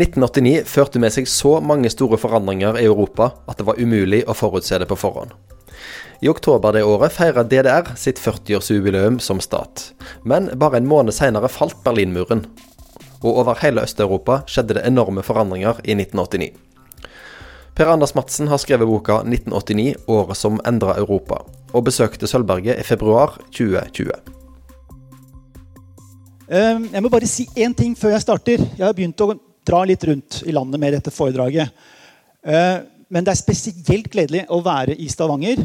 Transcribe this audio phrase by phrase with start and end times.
[0.00, 4.36] 1989 førte med seg så mange store forandringer i Europa at det var umulig å
[4.36, 5.34] forutse det på forhånd.
[6.20, 9.90] I oktober det året feira DDR sitt 40-årsjubileum som stat.
[10.24, 12.44] Men bare en måned senere falt Berlinmuren.
[13.20, 16.50] Og over hele Øst-Europa skjedde det enorme forandringer i 1989.
[17.76, 22.84] Per Anders Madsen har skrevet boka 1989 året som endra Europa, og besøkte Sølvberget i
[22.84, 24.12] februar 2020.
[26.50, 28.64] Ehm, jeg må bare si én ting før jeg starter.
[28.76, 29.32] Jeg har begynt å
[29.70, 31.70] dra litt rundt i landet med dette foredraget.
[32.42, 35.64] Ehm, men det er spesielt gledelig å være i Stavanger.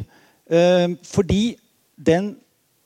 [0.49, 1.57] Ehm, fordi
[1.95, 2.35] den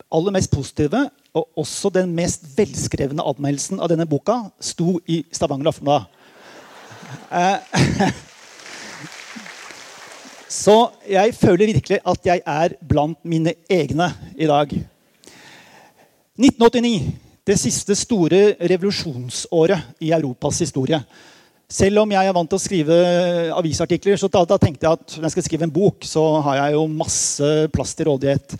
[0.09, 5.69] aller mest positive og også den mest velskrevne anmeldelsen av denne boka sto i Stavanger
[5.69, 6.07] Aftenblad.
[10.49, 10.75] Så
[11.05, 14.73] jeg føler virkelig at jeg er blant mine egne i dag.
[16.39, 20.99] 1989, det siste store revolusjonsåret i Europas historie.
[21.69, 22.97] Selv om jeg er vant til å skrive
[23.57, 26.59] avisartikler, så da, da, tenkte jeg at når jeg skal skrive en bok, så har
[26.59, 28.55] jeg jo masse plass til rådighet.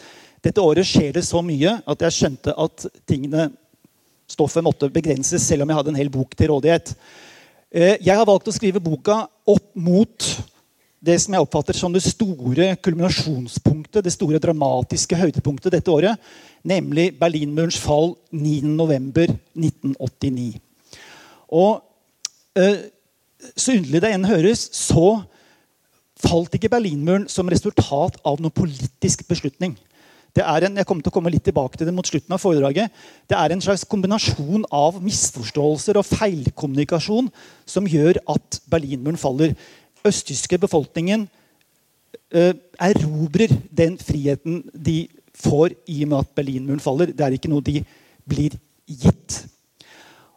[0.45, 3.49] Dette året skjer det så mye at jeg skjønte at tingene,
[4.29, 6.93] stoffet måtte begrenses, selv om jeg hadde en hel bok til rådighet.
[7.69, 10.29] Eh, jeg har valgt å skrive boka opp mot
[10.99, 16.17] det som jeg oppfatter som det store kulminasjonspunktet, det store dramatiske høydepunktet dette året,
[16.67, 20.59] nemlig Berlinmurens fall 9.11.1989.
[21.49, 21.83] Og
[22.59, 22.77] eh,
[23.55, 25.21] så underlig det enn høres, så
[26.19, 29.77] falt ikke Berlinmuren som resultat av noen politisk beslutning.
[30.35, 32.41] Det er en, jeg kommer til å komme litt tilbake til det mot slutten av
[32.43, 32.93] foredraget.
[33.27, 37.31] Det er en slags kombinasjon av misforståelser og feilkommunikasjon
[37.67, 39.55] som gjør at Berlinmuren faller
[40.05, 41.25] østtyske befolkningen
[42.31, 45.07] eh, erobrer den friheten de
[45.39, 47.13] får i og med at Berlinmuren faller.
[47.15, 47.81] Det er ikke noe de
[48.29, 48.57] blir
[48.89, 49.43] gitt.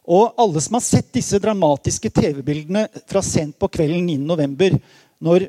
[0.03, 4.81] Og alle som har sett disse dramatiske TV-bildene fra sent på kvelden 9.11.,
[5.23, 5.47] når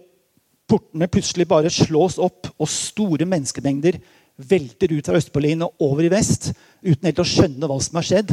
[0.69, 3.97] portene plutselig bare slås opp, og store menneskemengder
[4.37, 6.51] velter ut fra Øst-Berlin og over i vest
[6.83, 8.31] uten helt å skjønne hva som har skjedd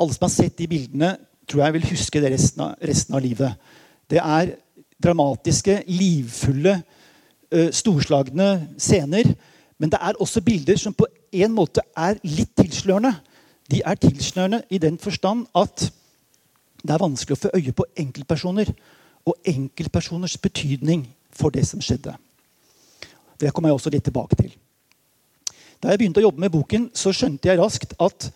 [0.00, 1.12] Alle som har sett de bildene,
[1.46, 3.58] tror jeg vil huske det resten av, resten av livet.
[4.08, 4.54] Det er
[5.04, 6.78] dramatiske, livfulle,
[7.52, 8.48] uh, storslagne
[8.80, 9.28] scener.
[9.82, 13.16] Men det er også bilder som på en måte er litt tilslørende.
[13.66, 15.88] De er tilslørende i den forstand at
[16.82, 18.70] det er vanskelig å få øye på enkeltpersoner
[19.26, 22.14] og enkeltpersoners betydning for det som skjedde.
[23.40, 24.52] Det kommer jeg også litt tilbake til.
[25.82, 28.28] Da jeg begynte å jobbe med boken, så skjønte jeg raskt at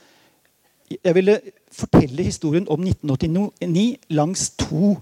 [0.91, 1.39] jeg ville
[1.71, 4.97] fortelle historien om 1989 langs to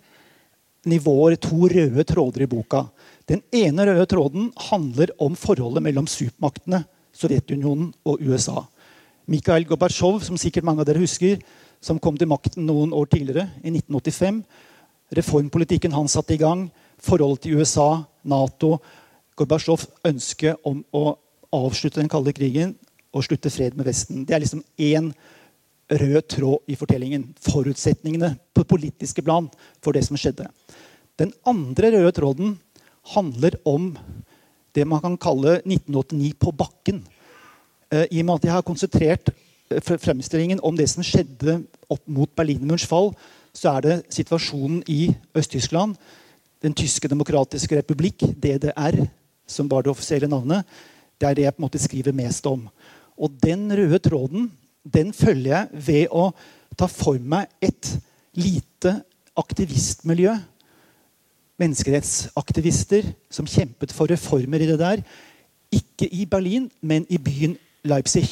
[0.88, 2.84] nivåer, to røde tråder i boka.
[3.30, 6.82] Den ene røde tråden handler om forholdet mellom supermaktene
[7.14, 8.64] Sovjetunionen og USA.
[9.30, 11.38] Mikhail Gorbatsjov, som sikkert mange av dere husker,
[11.80, 14.42] som kom til makten noen år tidligere, i 1985.
[15.16, 16.66] Reformpolitikken han satte i gang,
[17.00, 18.76] forholdet til USA, Nato.
[19.38, 21.14] Gorbatsjovs ønske om å
[21.54, 22.74] avslutte den kalde krigen
[23.14, 24.26] og slutte fred med Vesten.
[24.26, 25.12] Det er liksom én
[25.88, 27.28] rød tråd i fortellingen.
[27.46, 29.48] Forutsetningene på politiske plan
[29.84, 30.48] for det som skjedde.
[31.20, 32.56] Den andre røde tråden
[33.12, 33.92] handler om
[34.74, 37.02] det man kan kalle 1989 på bakken.
[37.92, 39.30] Eh, I og med at jeg har konsentrert
[39.70, 41.60] eh, fremstillingen om det som skjedde
[41.92, 43.12] opp mot Berlinmurens fall,
[43.54, 45.96] så er det situasjonen i Øst-Tyskland,
[46.64, 49.02] Den tyske demokratiske republikk, DDR,
[49.46, 50.64] som var det offisielle navnet,
[51.20, 52.62] det er det jeg på en måte skriver mest om.
[53.20, 54.48] Og den røde tråden
[54.84, 56.30] den følger jeg ved å
[56.76, 57.90] ta for meg et
[58.36, 58.96] lite
[59.36, 60.34] aktivistmiljø.
[61.60, 65.04] Menneskerettsaktivister som kjempet for reformer i det der.
[65.74, 68.26] Ikke i Berlin, men i byen Leipzig.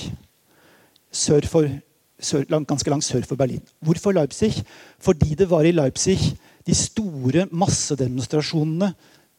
[1.13, 1.69] Sør for,
[2.21, 3.63] sør, ganske langt sør for Berlin.
[3.81, 4.65] Hvorfor Leipzig?
[4.99, 6.19] Fordi det var i Leipzig
[6.67, 8.93] de store massedemonstrasjonene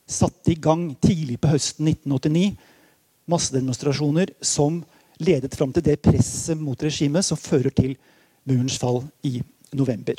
[0.08, 2.56] satte i gang tidlig på høsten 1989.
[3.32, 4.82] Massedemonstrasjoner som
[5.24, 7.96] ledet fram til det presset mot regimet som fører til
[8.50, 9.40] murens fall i
[9.74, 10.18] november.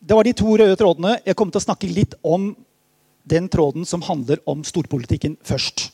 [0.00, 1.18] Det var de to røde trådene.
[1.26, 2.52] Jeg kommer til å snakke litt om
[3.28, 5.90] den tråden som handler om storpolitikken først.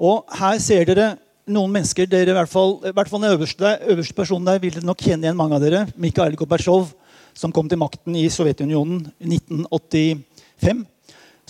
[0.00, 1.08] Og Her ser dere
[1.50, 4.74] noen mennesker dere i hvert fall, i hvert fall den øverste, øverste personen der vil
[4.76, 5.86] dere nok kjenne igjen mange av dere.
[5.96, 6.92] Mikhail Gorbatsjov,
[7.34, 10.84] som kom til makten i Sovjetunionen i 1985.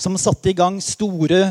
[0.00, 1.42] Som satte i gang store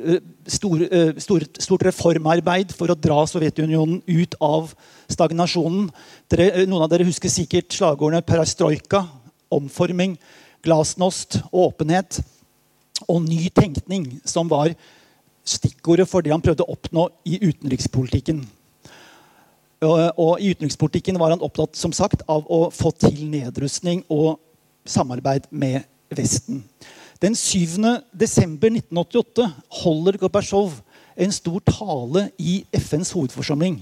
[0.00, 1.12] store, stor, eh,
[1.60, 4.74] stort reformarbeid for å dra Sovjetunionen ut av
[5.08, 5.90] stagnasjonen.
[6.28, 9.06] Dere, eh, noen av dere husker sikkert slagordene perestrojka,
[9.52, 10.18] omforming,
[10.62, 12.20] glasnost, og åpenhet
[13.08, 14.72] og ny tenkning, som var
[15.46, 18.42] stikkordet for det han prøvde å oppnå i utenrikspolitikken.
[19.80, 24.36] Og, I utenrikspolitikken var han opptatt som sagt, av å få til nedrustning og
[24.84, 26.64] samarbeid med Vesten.
[27.20, 27.78] Den 7.
[28.16, 29.46] desember 1988
[29.82, 30.78] holder Gorbatsjov
[31.20, 33.80] en stor tale i FNs hovedforsamling,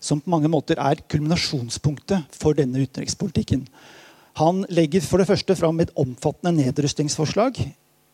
[0.00, 3.66] som på mange måter er kulminasjonspunktet for denne utenrikspolitikken.
[4.40, 7.58] Han legger for det første fram et omfattende nedrustningsforslag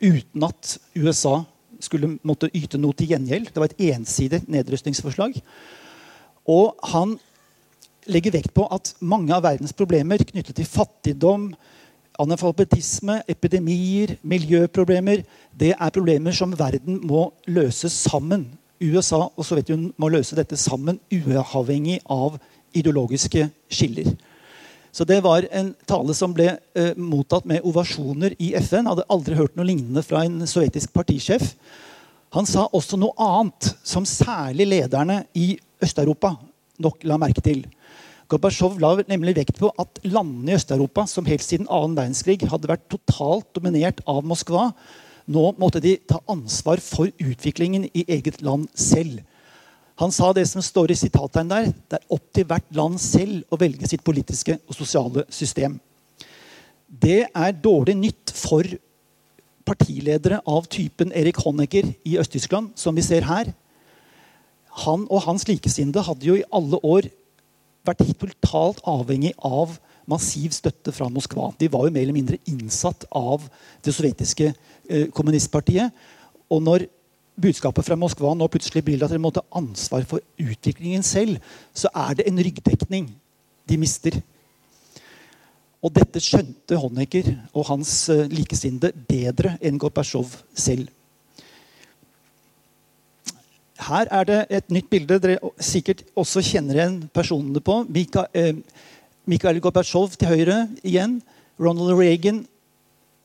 [0.02, 1.40] uten at USA
[1.82, 3.52] skulle måtte yte noe til gjengjeld.
[3.52, 5.38] Det var et ensidig nedrustningsforslag.
[6.46, 7.16] Og han
[8.06, 11.50] legger vekt på at mange av verdens problemer knyttet til fattigdom,
[12.22, 18.46] analfabetisme, epidemier, miljøproblemer, det er problemer som verden må løse sammen.
[18.80, 22.38] USA og Sovjetunionen må løse dette sammen, uavhengig av
[22.76, 24.14] ideologiske skiller.
[24.96, 28.86] Så Det var en tale som ble eh, mottatt med ovasjoner i FN.
[28.88, 31.50] Hadde aldri hørt noe lignende fra en sovjetisk partisjef.
[32.32, 35.50] Han sa også noe annet som særlig lederne i
[35.84, 36.32] Øst-Europa
[36.80, 37.66] nok la merke til.
[38.32, 42.72] Gorbatsjov la nemlig vekt på at landene i Øst-Europa som helt siden annen verdenskrig hadde
[42.72, 44.70] vært totalt dominert av Moskva.
[45.28, 49.20] Nå måtte de ta ansvar for utviklingen i eget land selv.
[49.96, 51.68] Han sa det som står i sitattegn der.
[51.72, 55.78] Det er opp til hvert land selv å velge sitt politiske og sosiale system.
[56.86, 58.68] Det er dårlig nytt for
[59.66, 63.50] partiledere av typen Erik Honecker i Øst-Tyskland, som vi ser her.
[64.84, 67.08] Han og hans likesinnede hadde jo i alle år
[67.86, 71.50] vært totalt avhengig av massiv støtte fra Moskva.
[71.58, 73.48] De var jo mer eller mindre innsatt av
[73.82, 75.90] det sovjetiske eh, kommunistpartiet.
[76.52, 76.86] Og når
[77.36, 81.38] budskapet fra Moskva nå plutselig blir at dere må ta ansvar for utviklingen selv,
[81.76, 83.10] så er det en ryggdekning
[83.68, 84.18] de mister.
[85.84, 90.88] Og dette skjønte Honecker og hans uh, likesinnede bedre enn Gorbatsjov selv.
[93.86, 97.82] Her er det et nytt bilde dere sikkert også kjenner igjen personene på.
[98.32, 98.56] Eh,
[99.28, 101.20] Mikhail Gorbatsjov til høyre igjen.
[101.60, 102.40] Ronald Reagan,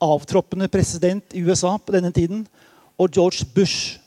[0.04, 2.44] avtroppende president i USA på denne tiden.
[3.00, 4.01] Og George Bush,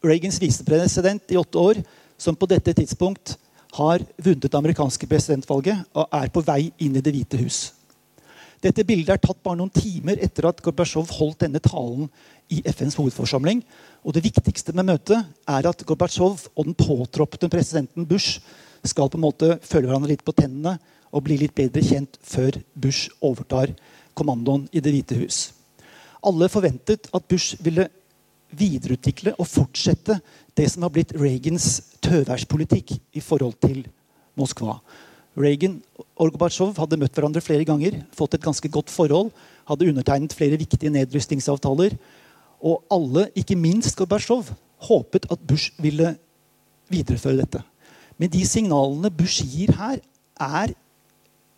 [0.00, 1.80] Reagans visepresident i åtte år,
[2.16, 3.34] som på dette tidspunkt
[3.76, 7.58] har vunnet det amerikanske presidentvalget og er på vei inn i Det hvite hus.
[8.60, 12.10] Dette bildet er tatt bare noen timer etter at Gorbatsjov holdt denne talen
[12.52, 13.62] i FNs hovedforsamling.
[14.04, 18.40] Og Det viktigste med møtet er at Gorbatsjov og den påtroppende presidenten Bush
[18.84, 20.78] skal på en måte følge hverandre litt på tennene
[21.12, 23.72] og bli litt bedre kjent før Bush overtar
[24.16, 25.52] kommandoen i Det hvite hus.
[26.24, 27.88] Alle forventet at Bush ville
[28.56, 30.18] videreutvikle og fortsette
[30.58, 31.68] det som har blitt Reagans
[32.04, 33.84] tøværspolitikk i forhold til
[34.38, 34.78] Moskva.
[35.38, 35.78] Reagan
[36.18, 39.30] og Gorbatsjov hadde møtt hverandre flere ganger, fått et ganske godt forhold,
[39.68, 41.94] hadde undertegnet flere viktige nedrustningsavtaler.
[42.60, 44.50] Og alle, ikke minst Gorbatsjov,
[44.90, 46.16] håpet at Bush ville
[46.90, 47.62] videreføre dette.
[48.18, 50.00] Men de signalene Bush gir her,
[50.40, 50.74] er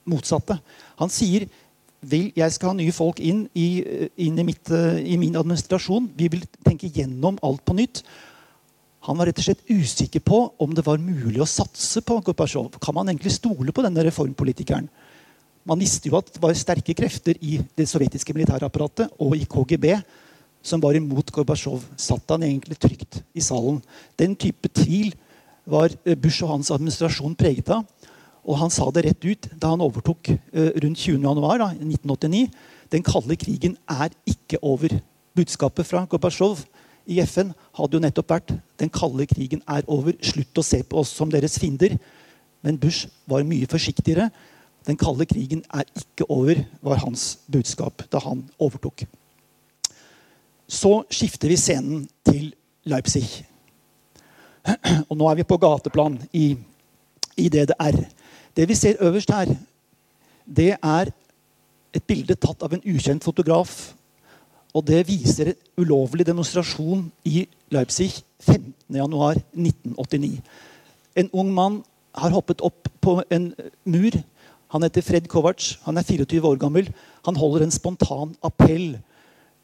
[0.09, 0.59] motsatte.
[0.99, 1.47] Han sier
[2.03, 3.83] vil, jeg skal ha nye folk inn, i,
[4.25, 6.11] inn i, mitt, i, min administrasjon.
[6.19, 8.03] Vi vil tenke gjennom alt på nytt.
[9.07, 12.77] Han var rett og slett usikker på om det var mulig å satse på Gorbatsjov.
[12.83, 14.87] Kan man egentlig stole på denne reformpolitikeren?
[15.67, 19.93] Man visste jo at det var sterke krefter i det sovjetiske militærapparatet og i KGB
[20.63, 21.83] som var imot Gorbatsjov.
[21.99, 23.79] Satt han egentlig trygt i salen?
[24.19, 25.15] Den type tvil
[25.67, 27.87] var Bush og hans administrasjon preget av.
[28.43, 32.47] Og han sa det rett ut da han overtok uh, rundt 20.1.1989.
[32.93, 34.99] Den kalde krigen er ikke over.
[35.37, 36.65] Budskapet fra Gorbatsjov
[37.09, 40.17] i FN hadde jo nettopp vært den kalde krigen er over.
[40.23, 41.97] Slutt å se på oss som deres fiender.
[42.63, 44.29] Men Bush var mye forsiktigere.
[44.87, 49.05] Den kalde krigen er ikke over, var hans budskap da han overtok.
[50.67, 52.51] Så skifter vi scenen til
[52.89, 53.27] Leipzig.
[55.11, 56.55] Og nå er vi på gateplan i,
[57.39, 58.03] i DDR.
[58.57, 59.55] Det vi ser øverst her,
[60.47, 61.11] det er
[61.93, 63.95] et bilde tatt av en ukjent fotograf.
[64.73, 65.55] Og det viser en
[65.85, 70.41] ulovlig demonstrasjon i Leipzig 15.1.1989.
[71.17, 71.85] En ung mann
[72.17, 73.55] har hoppet opp på en
[73.85, 74.11] mur.
[74.73, 75.77] Han heter Fred Kovac.
[75.85, 76.89] Han er 24 år gammel.
[77.27, 78.99] Han holder en spontan appell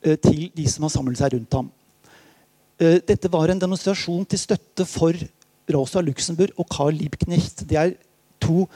[0.04, 1.70] eh, til de som har samlet seg rundt ham.
[2.78, 5.12] Eh, dette var en demonstrasjon til støtte for
[5.72, 7.64] Rosa Luxemburg og Carl Liebknecht.
[7.68, 7.96] Det er
[8.40, 8.66] to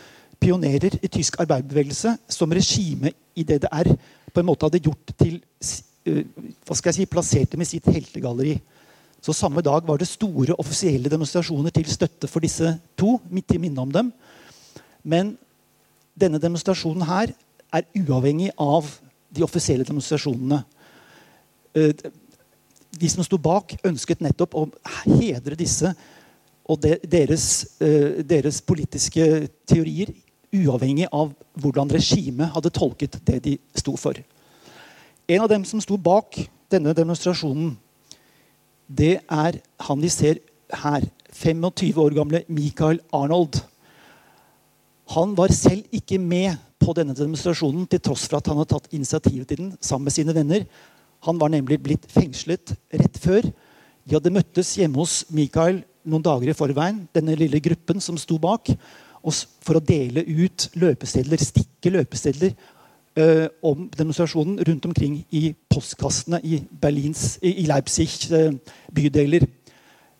[0.42, 3.92] pionerer i tysk arbeiderbevegelse som regimet i DDR
[4.33, 6.23] på en måte hadde gjort til uh,
[6.66, 8.57] hva skal jeg si, plasserte med sitt heltegalleri.
[9.23, 13.21] Så Samme dag var det store offisielle demonstrasjoner til støtte for disse to.
[13.31, 14.11] midt i minne om dem.
[15.04, 15.37] Men
[16.19, 17.31] denne demonstrasjonen her
[17.73, 18.88] er uavhengig av
[19.31, 20.64] de offisielle demonstrasjonene.
[21.76, 21.92] Uh,
[22.92, 24.66] de som sto bak, ønsket nettopp å
[25.07, 25.95] hedre disse
[26.73, 27.47] og deres,
[27.81, 30.12] eh, deres, politiske teorier,
[30.52, 34.17] uavhengig av hvordan regimet hadde tolket det de sto for.
[35.29, 36.37] En av dem som sto bak
[36.73, 37.76] denne demonstrasjonen,
[38.88, 40.41] det er han vi ser
[40.73, 41.05] her.
[41.33, 43.62] 25 år gamle Michael Arnold.
[45.14, 48.93] Han var selv ikke med på denne demonstrasjonen, til tross for at han hadde tatt
[48.93, 50.67] initiativet til den sammen med sine venner.
[51.25, 53.49] Han var nemlig blitt fengslet rett før.
[54.05, 58.38] De hadde møttes hjemme hos Michael noen dager i forveien, denne lille gruppen som sto
[58.42, 58.73] bak,
[59.62, 62.54] for å dele ut løpesedler, stikke løpesedler
[63.14, 68.50] eh, om demonstrasjonen rundt omkring i postkassene i, Berlins, i, Leipzig eh,
[68.94, 69.47] bydeler.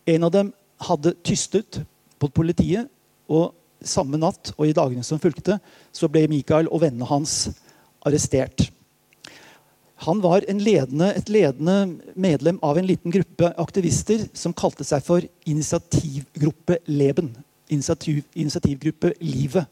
[0.07, 0.53] En av dem
[0.87, 1.83] hadde tystet
[2.23, 2.87] på politiet.
[3.27, 5.59] og Samme natt og i dagene som fulgte,
[5.91, 7.51] så ble Michael og vennene hans
[8.07, 8.69] arrestert.
[10.03, 15.23] Han var ledende, et ledende medlem av en liten gruppe aktivister som kalte seg for
[15.47, 17.31] Initiativgruppe Leben.
[17.71, 19.69] Initiativ, initiativgruppe Livet.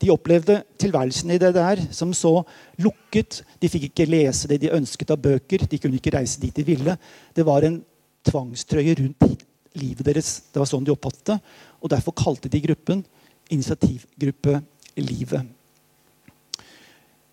[0.00, 2.38] De opplevde tilværelsen i det der som så
[2.80, 3.42] lukket.
[3.60, 5.66] De fikk ikke lese det de ønsket av bøker.
[5.68, 6.96] De kunne ikke reise dit de ville.
[7.36, 7.78] Det var en
[8.26, 9.44] tvangstrøye rundt
[9.76, 10.38] livet deres.
[10.52, 11.38] Det var sånn de oppfattet det.
[11.80, 13.04] Og derfor kalte de gruppen
[13.52, 14.60] Initiativgruppe
[14.96, 15.55] Livet.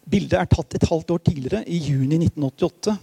[0.10, 2.96] Bildet er tatt et halvt år tidligere, i juni 1988.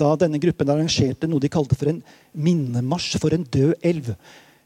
[0.00, 2.00] Da denne gruppen arrangerte noe de kalte for en
[2.32, 4.14] minnemarsj for en død elv.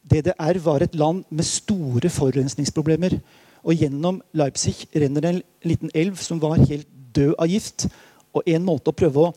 [0.07, 3.19] DDR var et land med store forurensningsproblemer.
[3.64, 7.88] Og gjennom Leipzig renner en liten elv som var helt død av gift.
[8.37, 9.35] Og en måte å prøve å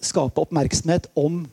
[0.00, 1.44] skape oppmerksomhet om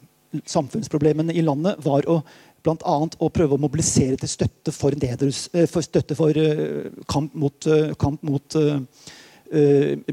[0.48, 2.22] samfunnsproblemene i landet var å
[2.68, 7.32] annet å prøve å mobilisere til støtte for, nedrus, eh, for, støtte for uh, kamp
[7.40, 8.58] mot, uh, kamp mot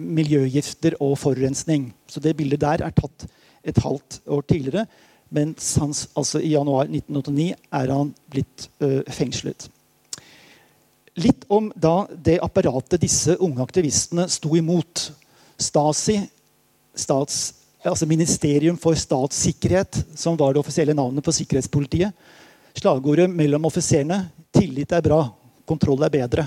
[0.01, 1.89] miljøgifter og forurensning.
[2.07, 3.27] Så det bildet der er tatt
[3.65, 4.87] et halvt år tidligere.
[5.35, 9.67] Mens sans, altså i januar 1989 er han blitt ø, fengslet.
[11.19, 15.09] Litt om da det apparatet disse unge aktivistene sto imot.
[15.59, 16.19] Stasi,
[16.95, 17.39] stats,
[17.85, 22.11] altså Ministerium for statssikkerhet, som var det offisielle navnet på sikkerhetspolitiet.
[22.75, 24.25] Slagordet mellom offiserene
[24.55, 25.21] 'tillit er bra,
[25.67, 26.47] kontroll er bedre'.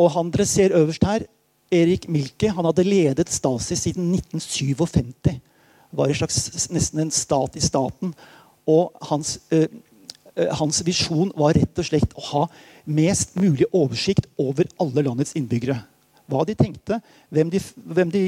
[0.00, 1.26] Og han dere ser øverst her,
[1.70, 5.38] Erik Milke, han hadde ledet Stasi siden 1957.
[5.92, 8.14] Var en slags, nesten en stat i staten.
[8.66, 9.68] Og hans, eh,
[10.58, 12.46] hans visjon var rett og slett å ha
[12.86, 15.78] mest mulig oversikt over alle landets innbyggere.
[16.30, 18.22] Hva de tenkte, hvem de, hvem de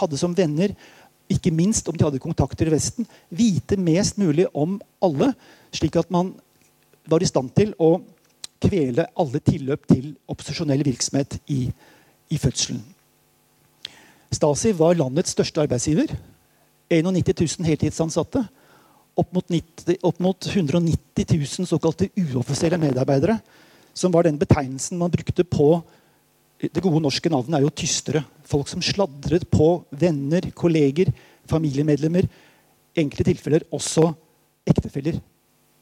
[0.00, 0.74] hadde som venner,
[1.28, 3.06] ikke minst om de hadde kontakter i Vesten.
[3.30, 5.34] Vite mest mulig om alle,
[5.74, 6.32] slik at man
[7.08, 7.98] var i stand til å
[8.62, 11.66] kvele alle tilløp til opposisjonell virksomhet i,
[12.30, 12.80] i fødselen.
[14.34, 16.12] Stasi var landets største arbeidsgiver.
[16.90, 18.42] 91 000 heltidsansatte.
[19.18, 23.38] Opp mot, 90, opp mot 190 000 såkalte uoffisielle medarbeidere.
[23.94, 25.82] Som var den betegnelsen man brukte på
[26.58, 28.24] Det gode norske navnet er jo tystere.
[28.42, 31.12] Folk som sladret på venner, kolleger,
[31.46, 32.26] familiemedlemmer.
[32.26, 34.08] I enkelte tilfeller også
[34.66, 35.20] ektefeller,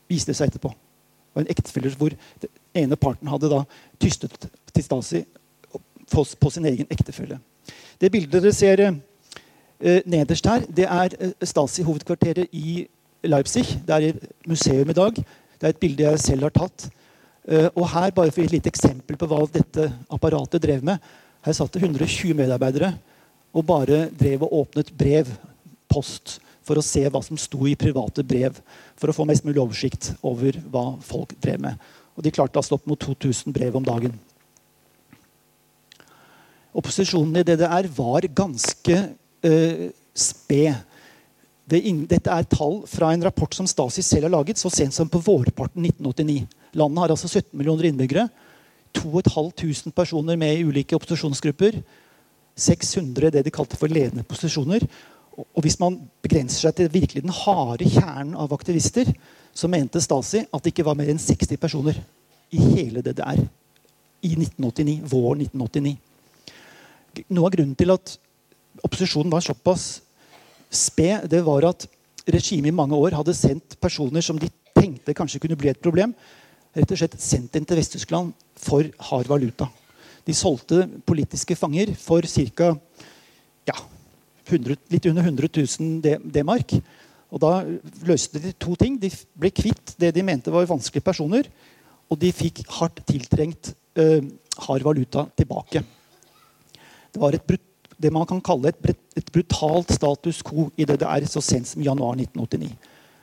[0.04, 0.68] viste seg etterpå.
[1.32, 2.12] Og en ektefeller hvor
[2.76, 3.62] ene parten hadde da
[4.02, 5.22] tystet til Stasi
[6.10, 7.38] på, sin egen ektefelle.
[8.00, 12.86] Det bildet dere ser eh, nederst her, det er eh, Stasi-hovedkvarteret i
[13.26, 13.66] Leipzig.
[13.86, 15.16] Det er et museum i dag.
[15.56, 16.88] Det er et bilde jeg selv har tatt.
[17.48, 20.84] Eh, og her, bare for å gi et lite eksempel på hva dette apparatet drev
[20.86, 21.02] med,
[21.46, 22.90] her satt det 120 medarbeidere
[23.56, 25.30] og bare drev og åpnet brev,
[25.88, 28.58] post, for å se hva som sto i private brev.
[28.98, 31.86] For å få mest mulig oversikt over hva folk drev med.
[32.16, 34.16] Og de klarte altså opp mot 2000 brev om dagen.
[36.76, 38.98] Opposisjonen i DDR var ganske
[39.46, 40.74] uh, sped.
[41.66, 45.08] Det dette er tall fra en rapport som Stasi selv har laget så sent som
[45.10, 46.44] på vårparten 1989.
[46.76, 48.28] Landet har altså 17 millioner innbyggere.
[48.96, 51.80] 2500 personer med i ulike opposisjonsgrupper.
[52.56, 54.84] 600 det de kalte for ledende posisjoner.
[55.36, 59.10] Og hvis man begrenser seg til virkelig den harde kjernen av aktivister,
[59.56, 61.98] så mente Stasi at det ikke var mer enn 60 personer
[62.52, 63.40] i hele DDR
[64.26, 65.96] i 1989, våren 1989.
[67.32, 68.16] Noe av grunnen til at
[68.84, 69.86] opposisjonen var såpass
[70.68, 71.86] sped, det var at
[72.26, 76.12] regimet i mange år hadde sendt personer som de tenkte kanskje kunne bli et problem,
[76.76, 79.70] rett og slett sendt inn til Vest-Tyskland for hard valuta.
[80.26, 82.72] De solgte politiske fanger for ca.
[83.66, 83.76] Ja,
[84.46, 86.76] 100, litt under 100 000 D-mark.
[87.34, 87.52] Og Da
[88.06, 88.98] løste de to ting.
[89.00, 91.48] De ble kvitt det de mente var vanskelige personer.
[92.10, 94.22] Og de fikk hardt tiltrengt uh,
[94.66, 95.82] hard valuta tilbake.
[97.12, 97.56] Det var et,
[97.98, 102.14] det man kan kalle et, et, brutalt status quo i DDR så sent som januar
[102.14, 102.70] 1989.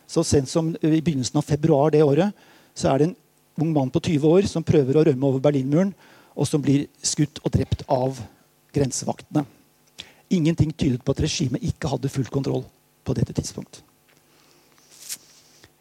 [0.08, 2.34] Så sent som i begynnelsen av februar det året
[2.76, 3.18] så er det en
[3.62, 5.94] ung mann på 20 år som prøver å rømme over Berlinmuren,
[6.34, 8.18] og som blir skutt og drept av
[8.74, 9.46] grensevaktene.
[10.34, 12.64] Ingenting tydet på at regimet ikke hadde full kontroll
[13.06, 13.84] på dette tidspunkt.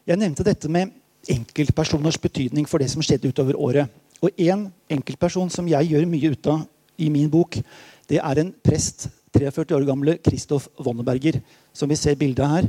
[0.02, 0.90] Jeg nevnte dette med
[1.30, 3.90] enkeltpersoners betydning for det som skjedde utover året.
[4.23, 6.64] Og én enkeltperson som jeg gjør mye ut av
[6.99, 7.61] i min bok,
[8.11, 11.38] det er en prest, 43 år gamle Kristoff Wonneberger,
[11.73, 12.66] som vi ser bildet her.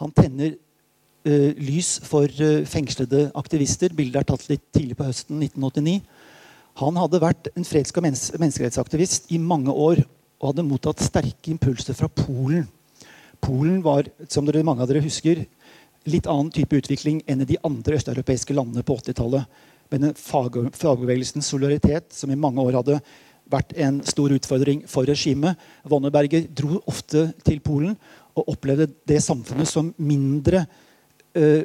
[0.00, 3.92] Han tenner uh, lys for uh, fengslede aktivister.
[3.92, 6.00] Bildet er tatt litt tidlig på høsten 1989.
[6.80, 10.00] Han hadde vært en freds- og menneskerettsaktivist i mange år
[10.40, 12.64] og hadde mottatt sterke impulser fra Polen.
[13.40, 15.44] Polen var, som dere, mange av dere husker,
[16.08, 19.44] litt annen type utvikling enn i de andre østeuropeiske landene på 80-tallet.
[19.90, 23.00] Men fagbevegelsens solidaritet, som i mange år hadde
[23.50, 25.58] vært en stor utfordring for regimet.
[25.90, 27.96] Wonneberger dro ofte til Polen
[28.38, 30.62] og opplevde det samfunnet som mindre
[31.34, 31.64] uh,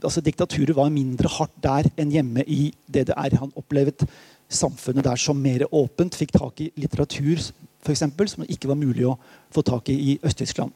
[0.00, 3.36] altså Diktaturet var mindre hardt der enn hjemme i DDR.
[3.42, 4.08] Han opplevde
[4.50, 7.38] samfunnet der som mer åpent, fikk tak i litteratur
[7.80, 9.18] for eksempel, som ikke var mulig å
[9.52, 10.72] få tak i i Øst-Tyskland.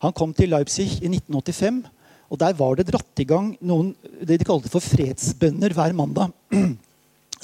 [0.00, 1.82] Han kom til Leipzig i 1985.
[2.30, 6.32] og Der var det dratt i gang noen det de kalte for fredsbønner hver mandag.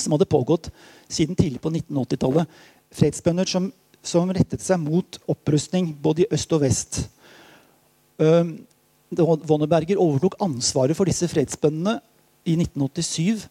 [0.00, 0.70] Som hadde pågått
[1.08, 2.48] siden tidlig på 1980-tallet.
[2.96, 3.70] Fredsbønner som,
[4.04, 6.98] som, rettet seg mot opprustning både i øst og vest.
[8.20, 8.58] Um,
[9.16, 11.96] Wonneberger overtok ansvaret for disse fredsbøndene
[12.44, 13.46] i 1987.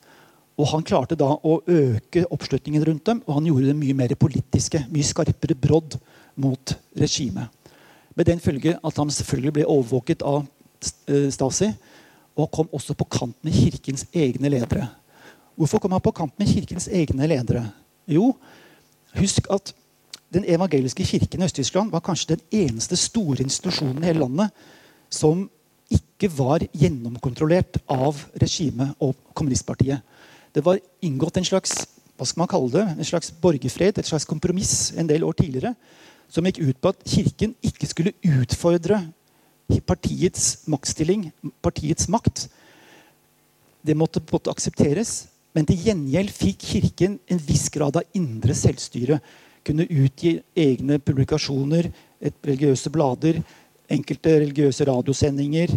[0.55, 4.13] Og han klarte da å øke oppslutningen rundt dem, og han gjorde det mye mer
[4.19, 4.85] politiske.
[4.93, 5.97] Mye skarpere brodd
[6.39, 7.50] mot regimet.
[8.15, 10.45] Med den følge at han selvfølgelig ble overvåket av
[11.12, 11.72] eh, Stasi,
[12.36, 14.89] og kom også på kant med kirkens egne ledere.
[15.55, 17.63] Hvorfor kom han på kant med kirkens egne ledere?
[18.12, 18.34] Jo,
[19.15, 19.72] husk at
[20.36, 24.51] den evangeliske kirken i Øst-Tyskland var kanskje den eneste store institusjonen i hele landet
[25.10, 25.45] som
[25.91, 30.01] ikke var gjennomkontrollert av regimet og kommunistpartiet.
[30.55, 34.27] Det var inngått en slags hva skal man kalle det, en slags borgerfred, et slags
[34.27, 35.74] kompromiss en del år tidligere,
[36.29, 39.01] som gikk ut på at Kirken ikke skulle utfordre
[39.86, 41.31] partiets maktstilling,
[41.64, 42.48] partiets makt.
[43.85, 49.20] Det måtte, både aksepteres, men til gjengjeld fikk Kirken en viss grad av indre selvstyre.
[49.66, 51.90] Kunne utgi egne publikasjoner,
[52.46, 53.42] religiøse blader,
[53.92, 55.74] enkelte religiøse radiosendinger.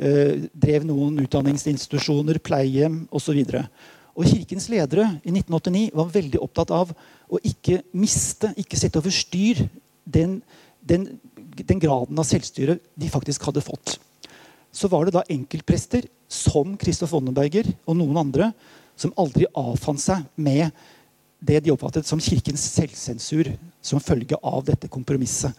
[0.00, 3.42] Eh, drev noen utdanningsinstitusjoner, pleiehjem osv.
[3.44, 3.64] Og
[4.26, 6.92] Kirkens ledere i 1989 var veldig opptatt av
[7.30, 9.62] å ikke miste, ikke sette over styr
[10.04, 10.40] den,
[10.80, 13.96] den, den graden av selvstyre de faktisk hadde fått.
[14.72, 18.50] Så var det da enkeltprester som Kristoff Wonneberger og noen andre
[18.98, 20.70] som aldri avfant seg med
[21.40, 25.54] det de oppfattet som kirkens selvsensur som følge av dette kompromisset.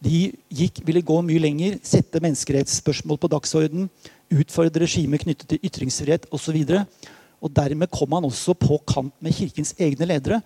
[0.00, 3.90] De gikk, ville gå mye lenger, sette menneskerettsspørsmål på dagsorden,
[4.32, 6.56] utfordre regimet knyttet til ytringsfrihet osv.
[6.56, 10.40] Og dermed kom han også på kant med kirkens egne ledere,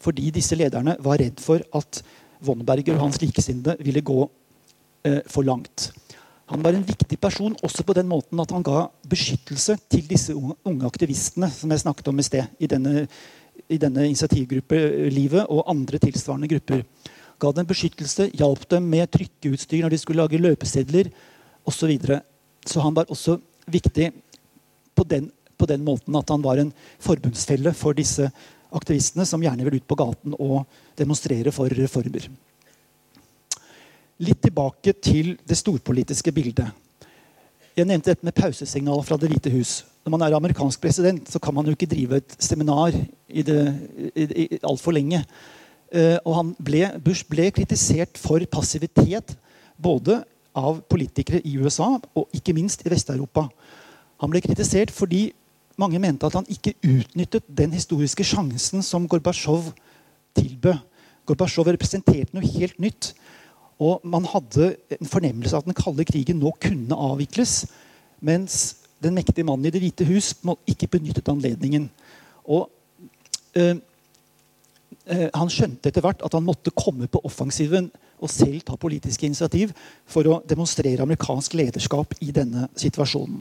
[0.00, 2.02] fordi disse lederne var redd for at
[2.44, 4.22] Wonberger og hans likesinnede ville gå
[5.04, 5.90] eh, for langt.
[6.48, 10.32] Han var en viktig person også på den måten at han ga beskyttelse til disse
[10.32, 13.04] unge aktivistene som jeg snakket om i sted, i denne,
[13.68, 16.86] i denne initiativgruppelivet og andre tilsvarende grupper.
[17.38, 21.10] Ga dem beskyttelse, hjalp dem med trykkeutstyr når de skulle lage løpesedler
[21.68, 21.76] osv.
[21.78, 22.22] Så, videre.
[22.64, 23.36] så han var også
[23.68, 24.08] viktig
[24.96, 28.30] på den på den måten at han var en forbundsfelle for disse
[28.74, 30.62] aktivistene som gjerne vil ut på gaten og
[30.98, 32.28] demonstrere for reformer.
[34.18, 36.66] Litt tilbake til det storpolitiske bildet.
[37.78, 39.84] Jeg nevnte dette med pausesignaler fra Det hvite hus.
[40.02, 42.96] Når man er amerikansk president, så kan man jo ikke drive et seminar
[43.28, 43.60] i det,
[44.16, 45.22] i, i, altfor lenge.
[45.94, 49.36] Uh, og ble, Bush ble kritisert for passivitet
[49.78, 50.18] både
[50.58, 53.46] av politikere i USA og ikke minst i Vest-Europa.
[54.18, 55.28] Han ble kritisert fordi
[55.78, 59.70] mange mente at han ikke utnyttet den historiske sjansen som Gorbatsjov
[60.38, 60.80] tilbød.
[61.28, 63.12] Gorbatsjov representerte noe helt nytt.
[63.78, 67.68] Og man hadde en fornemmelse av at den kalde krigen nå kunne avvikles.
[68.20, 70.34] Mens den mektige mannen i Det hvite hus
[70.66, 71.90] ikke benyttet anledningen.
[72.44, 72.70] Og
[73.54, 73.76] øh,
[75.06, 79.26] øh, Han skjønte etter hvert at han måtte komme på offensiven og selv ta politiske
[79.26, 79.70] initiativ
[80.06, 83.38] for å demonstrere amerikansk lederskap i denne situasjonen.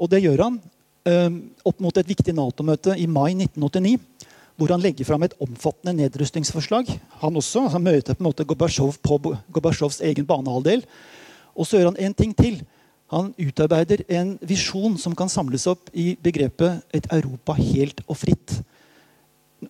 [0.00, 0.60] Og det gjør han
[1.04, 3.98] opp mot et viktig Nato-møte i mai 1989,
[4.60, 6.90] hvor han legger fram et omfattende nedrustningsforslag.
[7.22, 9.16] Han også, han møter på en måte Gorbatsjov på
[9.52, 10.84] Gorbatsjovs egen banehalvdel.
[11.56, 12.60] Og så gjør han en ting til.
[13.10, 18.62] Han utarbeider en visjon som kan samles opp i begrepet 'et Europa helt og fritt'.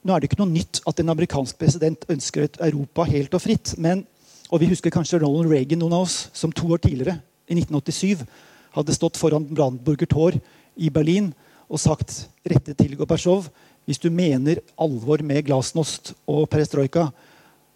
[0.04, 3.40] Nå er det ikke noe nytt at en amerikansk president ønsker et Europa helt og
[3.40, 3.78] fritt.
[3.78, 4.06] men
[4.50, 8.26] og Vi husker kanskje Ronald Reagan noen av oss, som to år tidligere, i 1987,
[8.74, 10.32] hadde stått foran Brandenburger Tor
[10.80, 11.30] i Berlin
[11.70, 13.50] og sagt rettet til Gorbatsjov
[13.88, 17.08] hvis du mener alvor med glasnost og perestrojka,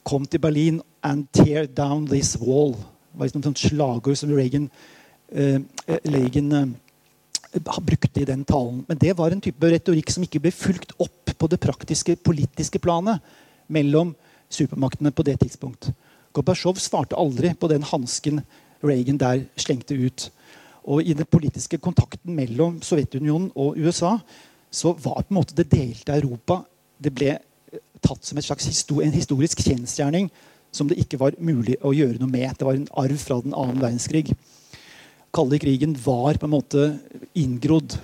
[0.05, 2.73] kom til Berlin, and tear down this wall.
[2.75, 4.71] Det var liksom et slagord som Reagan,
[5.33, 6.69] eh, Reagan eh,
[7.81, 8.85] brukte i den talen.
[8.89, 12.79] Men det var en type retorikk som ikke ble fulgt opp på det praktiske politiske
[12.79, 13.21] planet
[13.67, 14.15] mellom
[14.51, 15.91] supermaktene på det tidspunkt.
[16.33, 18.43] Gorbatsjov svarte aldri på den hansken
[18.85, 20.31] Reagan der slengte ut.
[20.85, 24.19] Og i den politiske kontakten mellom Sovjetunionen og USA
[24.75, 26.63] så var på en måte det delte Europa
[27.01, 27.37] det ble
[28.05, 30.29] tatt som histor en historisk kjensgjerning
[30.75, 32.57] som det ikke var mulig å gjøre noe med.
[32.59, 34.35] Det var en arv fra den annen verdenskrig.
[35.35, 36.89] Kalde krigen var på en måte
[37.39, 37.97] inngrodd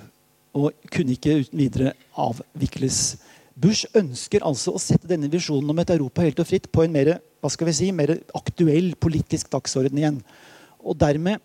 [0.57, 3.19] og kunne ikke uten videre avvikles.
[3.61, 6.95] Bush ønsker altså å sette denne visjonen om et Europa helt og fritt på en
[6.95, 7.13] mer,
[7.43, 10.19] hva skal vi si, mer aktuell politisk dagsorden igjen.
[10.81, 11.43] Og dermed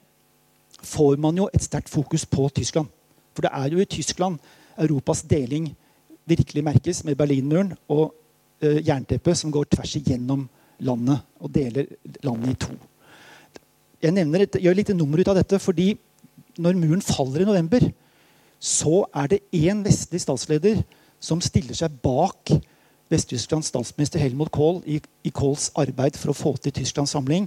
[0.85, 2.87] får man jo et sterkt fokus på Tyskland.
[3.35, 4.39] For det er jo i Tyskland
[4.77, 5.69] Europas deling
[6.25, 8.13] virkelig merkes, med Berlinmuren og
[8.63, 10.47] uh, jernteppet som går tvers igjennom
[10.79, 11.85] landet og deler
[12.23, 12.73] landet i to.
[14.01, 15.93] Jeg nevner et, gjør litt nummer ut av dette fordi
[16.61, 17.83] når muren faller i november,
[18.59, 20.81] så er det én vestlig statsleder
[21.21, 22.53] som stiller seg bak
[23.11, 27.45] Vest-Tysklands statsminister Helmut Kohl i, i Kohls arbeid for å få til Tysklands samling.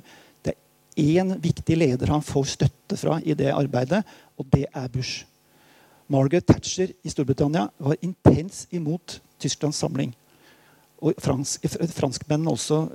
[0.98, 4.02] Én viktig leder han får støtte fra i det arbeidet,
[4.38, 5.26] og det er Bush.
[6.08, 10.14] Margaret Thatcher i Storbritannia var intens imot Tysklands samling.
[10.98, 12.86] Og fransk, franskmennene også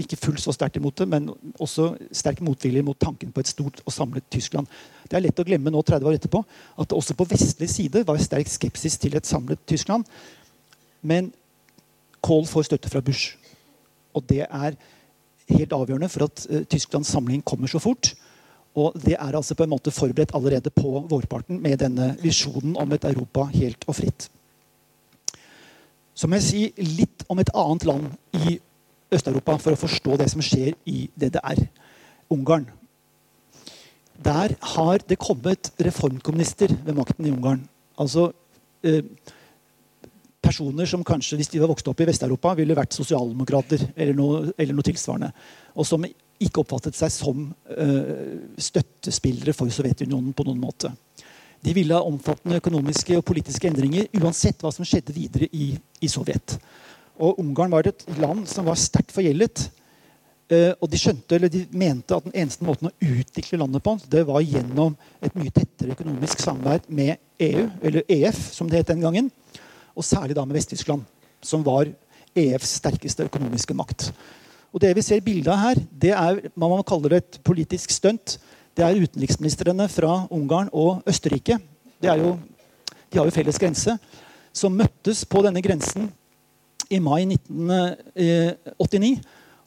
[0.00, 1.28] ikke fullt så sterkt imot det, men
[1.60, 4.66] også sterk motvilje mot tanken på et stort og samlet Tyskland.
[5.04, 8.02] Det er lett å glemme nå 30 år etterpå at det også på vestlig side
[8.08, 10.08] var sterk skepsis til et samlet Tyskland.
[11.02, 11.30] Men
[12.24, 13.36] Kohl får støtte fra Bush.
[14.16, 14.78] Og det er
[15.54, 18.12] helt avgjørende for at uh, Tysklands samling kommer så fort.
[18.78, 22.92] Og det er altså på en måte forberedt allerede på vårparten med denne visjonen om
[22.92, 24.28] et Europa helt og fritt.
[26.14, 26.62] Så må jeg si
[27.00, 28.58] litt om et annet land i
[29.12, 31.60] Øst-Europa for å forstå det som skjer i DDR.
[32.32, 32.64] Ungarn.
[34.22, 37.66] Der har det kommet reformkommunister ved makten i Ungarn.
[38.00, 38.30] Altså
[38.84, 39.02] eh,
[40.42, 44.44] personer som kanskje hvis de var vokst opp i Vest-Europa, ville vært sosialdemokrater eller noe,
[44.56, 45.30] eller noe, tilsvarende.
[45.78, 46.04] Og som
[46.42, 50.90] ikke oppfattet seg som uh, støttespillere for Sovjetunionen på noen måte.
[51.62, 55.70] De ville ha omfattende økonomiske og politiske endringer uansett hva som skjedde videre i,
[56.02, 56.56] i Sovjet.
[57.22, 59.68] Og Ungarn var et land som var sterkt forgjeldet.
[60.50, 63.94] Uh, og de skjønte, eller de mente at den eneste måten å utvikle landet på
[64.10, 67.14] det var gjennom et mye tettere økonomisk samarbeid med
[67.46, 69.30] EU, eller EF, som det het den gangen.
[69.96, 71.02] Og særlig da med Vest-Tyskland,
[71.42, 71.90] som var
[72.36, 74.12] EFs sterkeste økonomiske makt.
[74.72, 78.38] Og Det vi ser bildet av her, det er man kaller et politisk stunt.
[78.72, 81.58] Det er utenriksministrene fra Ungarn og Østerrike.
[82.02, 82.38] Jo,
[83.12, 83.98] de har jo felles grense.
[84.52, 86.08] Som møttes på denne grensen
[86.92, 89.20] i mai 1989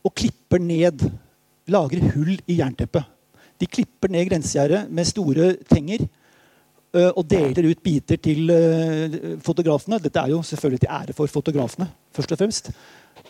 [0.05, 1.05] og klipper ned.
[1.69, 3.05] Lager hull i jernteppet.
[3.61, 6.07] De klipper ned grensegjerdet med store tenger
[6.95, 8.51] og deler ut biter til
[9.43, 9.97] fotografene.
[9.99, 11.89] Dette er jo selvfølgelig til ære for fotografene.
[12.15, 12.69] først og fremst.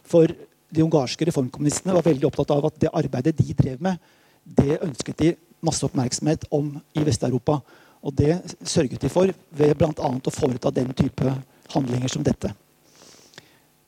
[0.06, 0.30] For
[0.75, 3.97] de ungarske reformkommunistene var veldig opptatt av at det arbeidet de drev med,
[4.45, 5.34] det ønsket de
[5.65, 7.60] masse oppmerksomhet om i Vest-Europa.
[8.06, 9.91] Og det sørget de for ved bl.a.
[10.13, 11.32] å foreta den type
[11.73, 12.51] handlinger som dette.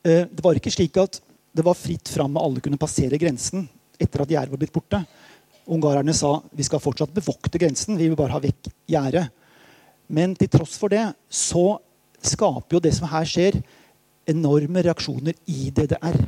[0.02, 1.20] Eh, det var ikke slik at
[1.54, 3.66] det var fritt fram og alle kunne passere grensen
[3.98, 5.02] etter at gjerdet var blitt borte.
[5.68, 9.28] Ungarerne sa vi skal fortsatt bevokte grensen, vi vil bare ha vekk gjerdet.
[10.08, 11.78] Men til tross for det så
[12.24, 13.60] skaper jo det som her skjer,
[14.28, 16.18] enorme reaksjoner i DDR.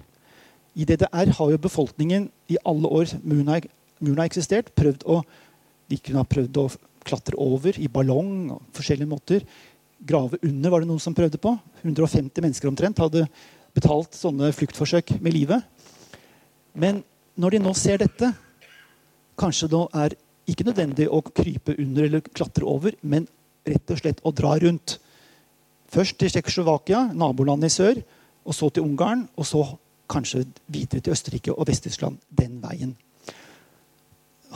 [0.76, 3.66] I DDR har jo befolkningen i alle år muren har,
[4.24, 5.18] eksistert, prøvd å,
[5.90, 6.68] de kunne ha prøvd å
[7.04, 9.44] klatre over i ballong og forskjellige måter.
[10.00, 11.52] Grave under var det noen som prøvde på.
[11.82, 13.26] 150 mennesker omtrent hadde
[13.76, 15.66] betalt sånne fluktforsøk med livet.
[16.72, 17.02] Men
[17.40, 18.30] når de nå ser dette,
[19.40, 20.16] kanskje det er
[20.50, 23.28] ikke nødvendig å krype under eller klatre over, men
[23.66, 24.98] rett og slett å dra rundt.
[25.90, 28.02] Først til Tsjekkoslovakia, nabolandet i sør,
[28.46, 29.64] og så til Ungarn, og så
[30.10, 32.96] kanskje videre til Østerrike og Vest-Tyskland den veien.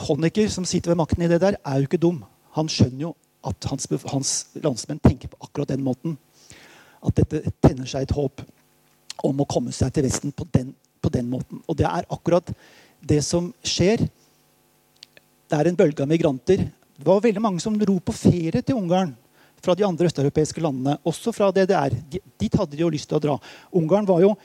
[0.07, 2.23] Honecker, som sitter ved makten i det der, er jo ikke dum.
[2.57, 3.13] Han skjønner jo
[3.45, 4.31] at hans, hans
[4.63, 6.17] landsmenn tenker på akkurat den måten.
[7.05, 8.41] At dette tenner seg et håp
[9.23, 11.61] om å komme seg til Vesten på den, på den måten.
[11.69, 12.51] Og det er akkurat
[13.05, 14.07] det som skjer.
[15.45, 16.65] Det er en bølge av migranter.
[16.95, 19.11] Det var veldig mange som dro på ferie til Ungarn
[19.65, 21.95] fra de andre østeuropeiske landene, også fra DDR.
[22.39, 23.35] Dit hadde de jo lyst til å dra.
[23.75, 24.35] Ungarn var jo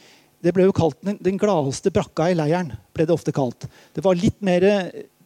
[0.41, 2.73] det ble jo kalt den, den gladeste brakka i leiren.
[2.97, 3.67] ble Det ofte kalt.
[3.93, 4.65] Det var litt mer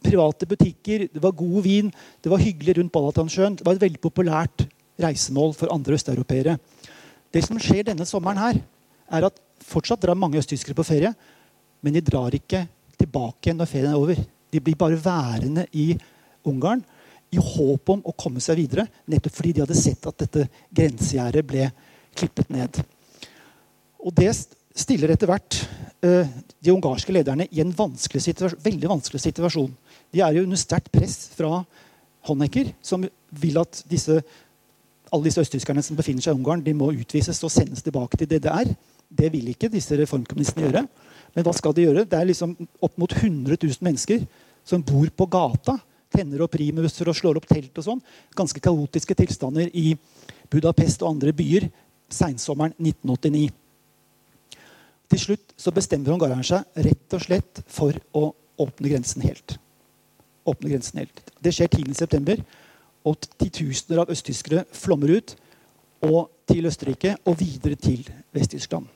[0.03, 3.55] private butikker, det var god vin, det var hyggelig rundt Balatansjøen.
[3.57, 4.65] Det var et veldig populært
[5.01, 6.57] reisemål for andre østeuropeere.
[7.31, 8.59] Det som skjer denne sommeren, her,
[9.15, 11.13] er at fortsatt drar mange østtyskere på ferie,
[11.81, 12.65] men de drar ikke
[12.99, 14.19] tilbake når ferien er over.
[14.51, 15.93] De blir bare værende i
[16.45, 16.83] Ungarn
[17.35, 21.45] i håp om å komme seg videre, nettopp fordi de hadde sett at dette grensegjerdet
[21.47, 21.69] ble
[22.15, 22.79] klippet ned.
[24.05, 24.31] Og det
[24.75, 25.59] stiller etter hvert
[26.05, 26.27] uh,
[26.59, 29.71] de ungarske lederne i en vanskelig veldig vanskelig situasjon.
[30.13, 31.63] De er jo under sterkt press fra
[32.25, 33.05] Honecker, som
[33.41, 34.17] vil at disse,
[35.11, 38.29] alle disse østtyskerne som befinner seg i Ungarn, de må utvises og sendes tilbake til
[38.31, 38.71] DDR.
[39.09, 40.85] Det vil ikke disse reformkommunistene gjøre.
[41.35, 42.05] Men hva skal de gjøre?
[42.09, 44.23] Det er liksom opp mot 100 000 mennesker
[44.65, 45.77] som bor på gata.
[46.15, 48.01] Tenner og primuser og slår opp telt og sånn.
[48.37, 49.91] Ganske kaotiske tilstander i
[50.51, 51.67] Budapest og andre byer
[52.11, 53.49] seinsommeren 1989.
[55.11, 58.29] Til slutt så bestemmer ungareren seg rett og slett for å
[58.61, 59.57] åpne grensen helt.
[60.47, 61.21] Åpne grensen helt.
[61.41, 62.39] Det skjer 10.9.,
[63.05, 65.35] og titusener av østtyskere flommer ut
[66.05, 68.01] og til Østerrike og videre til
[68.33, 68.87] Vest-Tyskland.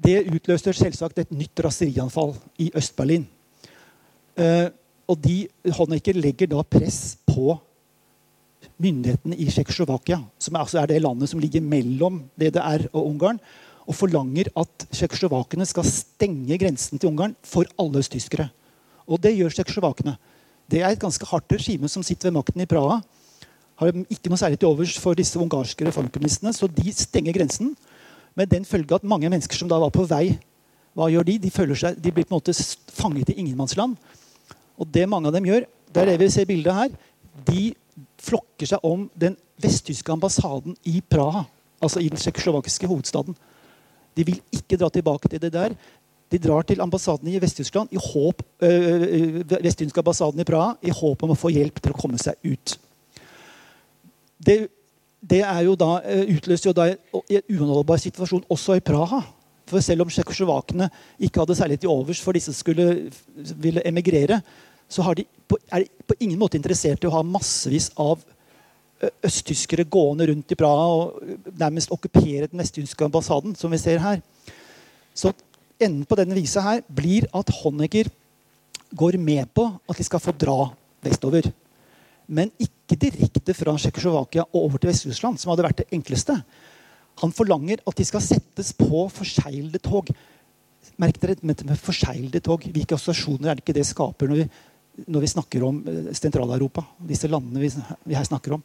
[0.00, 3.28] Det utløser selvsagt et nytt raserianfall i Øst-Berlin.
[4.34, 4.72] Uh,
[5.10, 5.42] og de,
[5.74, 7.56] Honecker legger da press på
[8.80, 13.40] myndighetene i Tsjekkoslovakia, som er, altså er det landet som ligger mellom DDR og Ungarn,
[13.90, 18.46] og forlanger at tsjekkoslovakene skal stenge grensen til Ungarn for alle østtyskere.
[19.10, 20.14] Og det gjør tsjekkoslovakene.
[20.70, 23.00] Det er et ganske hardt regime som sitter ved makten i Praha.
[23.80, 27.74] Har ikke noe særlig til overs for disse ungarske reformkommunistene, så de stenger grensen.
[28.38, 30.36] Med den følge at mange mennesker som da var på vei,
[30.94, 31.38] hva gjør de?
[31.42, 32.54] De, seg, de blir på en måte
[32.94, 33.96] fanget i ingenmannsland.
[34.80, 36.90] Og det mange av dem gjør, det er det vi ser bildet her,
[37.46, 37.70] de
[38.20, 41.44] flokker seg om den vesttyske ambassaden i Praha.
[41.80, 43.36] Altså i den tsjekkoslovakiske hovedstaden.
[44.16, 45.74] De vil ikke dra tilbake til det der.
[46.30, 51.22] De drar til ambassaden i Vest-Tyskland i håp, øh, Vest ambassaden i Praha i håp
[51.22, 52.76] om å få hjelp til å komme seg ut.
[54.38, 54.68] Det,
[55.20, 56.00] det jo da,
[56.36, 59.20] utløser jo da en uholdbar situasjon også i Praha.
[59.70, 60.88] For selv om tsjekkoslovakene
[61.18, 63.10] ikke hadde særlig til overs for disse skulle
[63.60, 64.40] ville emigrere,
[64.90, 68.22] så de på, er de på ingen måte interessert i å ha massevis av
[69.24, 74.20] østtyskere gående rundt i Praha og nærmest okkupere den vesttyske ambassaden, som vi ser her.
[75.16, 75.32] Så
[75.80, 78.10] enden på denne visa her blir at Honecker
[78.96, 80.68] går med på at de skal få dra
[81.04, 81.48] vestover.
[82.30, 86.36] Men ikke direkte fra Tsjekkoslovakia og over til Vest-Russland, som hadde vært det enkleste.
[87.22, 90.12] Han forlanger at de skal settes på forseglede tog.
[91.00, 92.64] Merk dere med forseglede tog.
[92.68, 94.50] Hvilke assosiasjoner er det ikke det skaper når vi,
[95.06, 96.84] når vi snakker om eh, Sentral-Europa?
[97.08, 97.70] Disse landene vi,
[98.16, 98.64] her snakker om.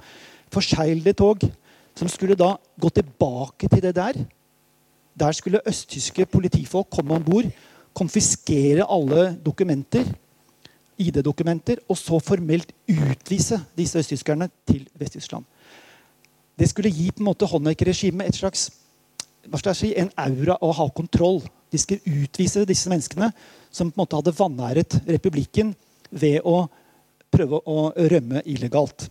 [0.53, 1.45] Forseglede tog
[1.95, 4.19] som skulle da gå tilbake til det der
[5.15, 7.47] der skulle østtyske politifolk komme om bord,
[7.95, 10.03] konfiskere alle dokumenter,
[10.99, 15.45] ID-dokumenter, og så formelt utvise disse østtyskerne til Vest-Tyskland.
[16.59, 18.69] Det skulle gi på en måte Honecker-regimet et slags
[19.45, 21.43] hva skal jeg si, en aura å ha kontroll.
[21.69, 23.29] De skulle utvise disse menneskene
[23.69, 25.75] som på en måte hadde vanæret republikken
[26.15, 26.65] ved å
[27.34, 29.10] prøve å rømme illegalt.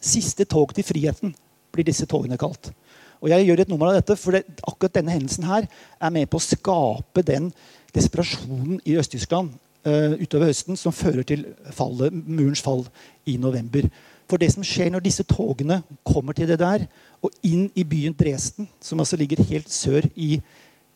[0.00, 1.34] Siste tog til friheten
[1.72, 2.72] blir disse togene kalt.
[3.20, 5.66] Og Jeg gjør et nummer av dette, for det, akkurat denne hendelsen her
[6.00, 7.50] er med på å skape den
[7.92, 9.52] desperasjonen i Øst-Tyskland
[9.84, 11.44] uh, utover høsten som fører til
[11.76, 12.86] fallet, murens fall
[13.28, 13.90] i november.
[14.30, 16.86] For det som skjer når disse togene kommer til det der,
[17.20, 20.38] og inn i byen Dresden, som altså ligger helt sør i,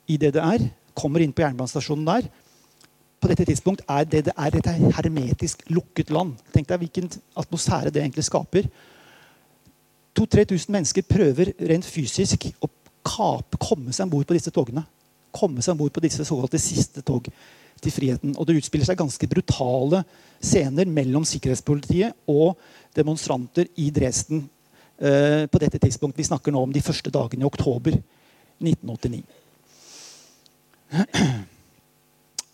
[0.08, 0.64] i DDR,
[0.96, 2.30] kommer inn på jernbanestasjonen der
[3.24, 4.66] På dette tidspunkt er det, det er et
[4.98, 6.34] hermetisk lukket land.
[6.52, 7.06] Tenk deg hvilken
[7.40, 8.66] atmosfære det egentlig skaper.
[10.20, 12.68] 2000-3000 mennesker prøver rent fysisk å
[13.00, 14.84] kape, komme seg om bord på disse togene.
[15.32, 17.30] Komme seg om på disse såkalte siste tog
[17.80, 18.34] til friheten.
[18.36, 20.02] Og det utspiller seg ganske brutale
[20.36, 22.60] scener mellom sikkerhetspolitiet og
[22.92, 24.44] demonstranter i Dresden
[25.00, 26.20] eh, på dette tidspunkt.
[26.20, 27.96] Vi snakker nå om de første dagene i oktober
[28.60, 29.24] 1989.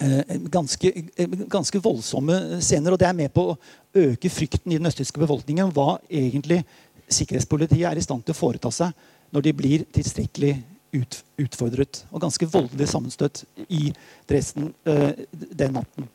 [0.00, 2.92] Eh, ganske, eh, ganske, voldsomme scener.
[2.92, 3.56] Og det er med på å
[3.94, 5.72] øke frykten i den østtyske befolkningen.
[5.76, 6.62] Hva egentlig
[7.10, 8.94] sikkerhetspolitiet er i stand til å foreta seg
[9.30, 10.54] når de blir tilstrekkelig
[10.96, 12.04] ut, utfordret.
[12.10, 13.90] Og ganske voldelig sammenstøt i
[14.30, 16.08] Dresden uh, den natten.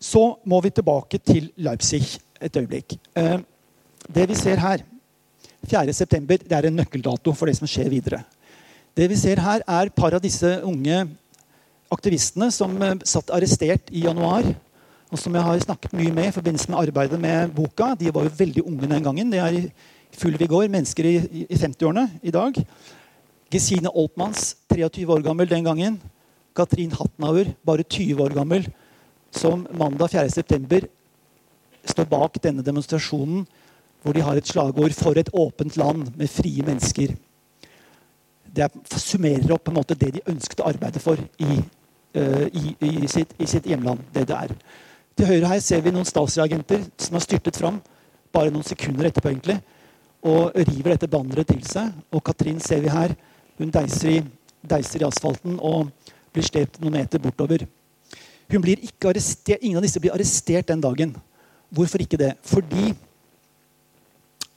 [0.00, 2.04] Så må vi tilbake til Leipzig
[2.40, 2.94] et øyeblikk.
[4.08, 4.84] Det vi ser her,
[5.68, 8.22] 4.9., det er en nøkkeldato for det som skjer videre.
[8.96, 11.02] Det vi ser her, er par av disse unge
[11.90, 14.46] aktivistene som uh, satt arrestert i januar
[15.10, 17.94] og som jeg har snakket mye med i forbindelse med arbeidet med boka.
[17.98, 19.32] De var jo veldig unge den gangen.
[19.32, 19.62] De er i
[20.14, 21.16] full vigor, Mennesker i,
[21.50, 22.60] i 50-årene i dag.
[23.50, 25.98] Gesine Oltmanns, 23 år gammel den gangen.
[26.54, 28.68] Katrin Hatnauer, bare 20 år gammel,
[29.34, 30.86] som mandag 4.9.
[31.90, 33.46] står bak denne demonstrasjonen
[34.02, 37.16] hvor de har et slagord 'For et åpent land med frie mennesker'.
[38.54, 41.60] Det summerer opp på en måte det de ønsket å arbeide for i
[42.16, 44.54] i, i, sitt, i, sitt, hjemland, DDR.
[45.16, 47.78] Til høyre her ser vi noen Stasi-agenter som har styrtet fram
[48.32, 49.28] bare noen sekunder etterpå.
[49.28, 49.60] egentlig,
[50.22, 51.92] Og river dette banneret til seg.
[52.12, 53.14] Og Katrin ser vi her.
[53.58, 54.22] Hun deiser i,
[54.68, 55.88] deiser i asfalten og
[56.32, 57.66] blir slept noen meter bortover.
[58.50, 61.16] Hun blir ikke arrestert, Ingen av disse blir arrestert den dagen.
[61.70, 62.34] Hvorfor ikke det?
[62.42, 62.94] Fordi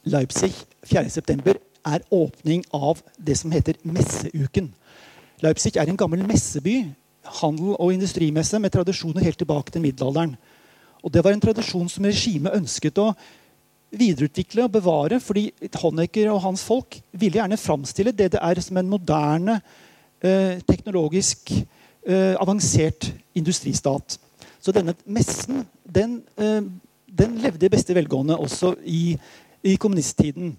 [0.03, 0.51] Leipzig
[0.83, 1.55] 4.9.
[1.85, 4.73] er åpning av det som heter Messeuken.
[5.41, 6.91] Leipzig er en gammel messeby,
[7.23, 10.35] handel- og industrimesse med tradisjoner helt tilbake til middelalderen.
[11.03, 13.13] Og Det var en tradisjon som regimet ønsket å
[13.93, 19.61] videreutvikle og bevare, fordi Honecker og hans folk ville gjerne framstille DDR som en moderne,
[20.23, 21.51] eh, teknologisk
[22.07, 24.17] eh, avansert industristat.
[24.59, 26.61] Så denne messen den, eh,
[27.07, 29.17] den levde i beste velgående også i,
[29.63, 30.57] i kommunisttiden.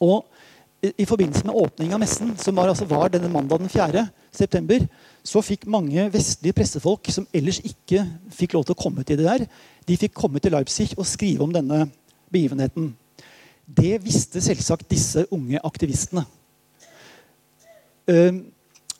[0.00, 0.26] Og
[0.82, 4.08] i, i, forbindelse med åpningen av messen, som var, altså var denne mandag den 4.
[4.32, 4.80] september,
[5.22, 8.02] så fikk mange vestlige pressefolk som ellers ikke
[8.34, 9.44] fikk lov til å komme til det der,
[9.86, 11.84] de fikk komme til Leipzig og skrive om denne
[12.32, 12.92] begivenheten.
[13.66, 16.24] Det visste selvsagt disse unge aktivistene.
[18.10, 18.44] Ehm,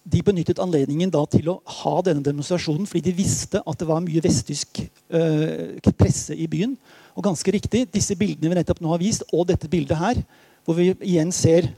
[0.03, 4.03] de benyttet anledningen da til å ha denne demonstrasjonen fordi de visste at det var
[4.03, 4.81] mye vesttysk
[5.15, 6.75] uh, presse i byen.
[7.15, 10.19] Og ganske riktig, disse bildene vi nettopp nå har vist, og dette bildet her,
[10.67, 11.71] hvor vi igjen ser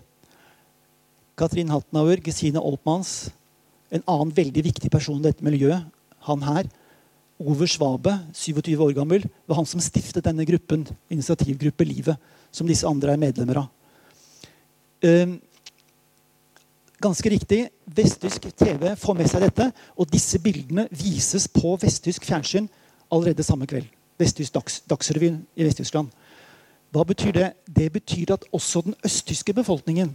[1.37, 3.26] Katrin Haltenauer, Gesine Olpmans,
[3.92, 5.84] en annen veldig viktig person i dette miljøet,
[6.28, 6.70] han her,
[7.44, 12.20] Over Svabe, 27 år gammel, var han som stiftet denne gruppen, initiativgruppe Livet,
[12.54, 13.66] som disse andre er medlemmer av.
[15.02, 15.34] Uh,
[17.02, 19.66] ganske riktig, Vesttysk TV får med seg dette,
[19.98, 22.70] og disse bildene vises på vesttysk fjernsyn
[23.12, 23.90] allerede samme kveld.
[24.18, 26.14] Vesttysk dags, Dagsrevyen i Vest-Tyskland.
[26.94, 27.48] Hva betyr det?
[27.66, 30.14] Det betyr at også den østtyske befolkningen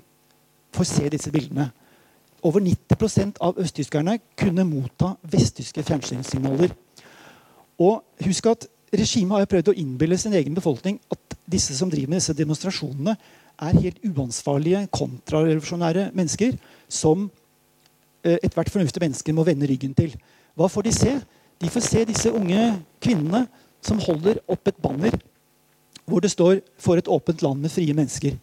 [0.72, 1.68] får se disse bildene.
[2.44, 6.72] Over 90% av østtyskerne kunne motta vesttyske fjernsynssignaler.
[7.80, 12.10] Og husk at Regimet har prøvd å innbille sin egen befolkning at disse som driver
[12.10, 13.14] med disse demonstrasjonene,
[13.60, 16.56] er helt uansvarlige, kontrarevolusjonære mennesker
[16.88, 17.26] som
[18.24, 20.14] eh, ethvert fornuftig menneske må vende ryggen til.
[20.56, 21.16] Hva får de se?
[21.60, 22.70] De får se disse unge
[23.04, 23.44] kvinnene
[23.84, 25.20] som holder opp et banner
[26.10, 28.38] hvor det står 'For et åpent land med frie mennesker'.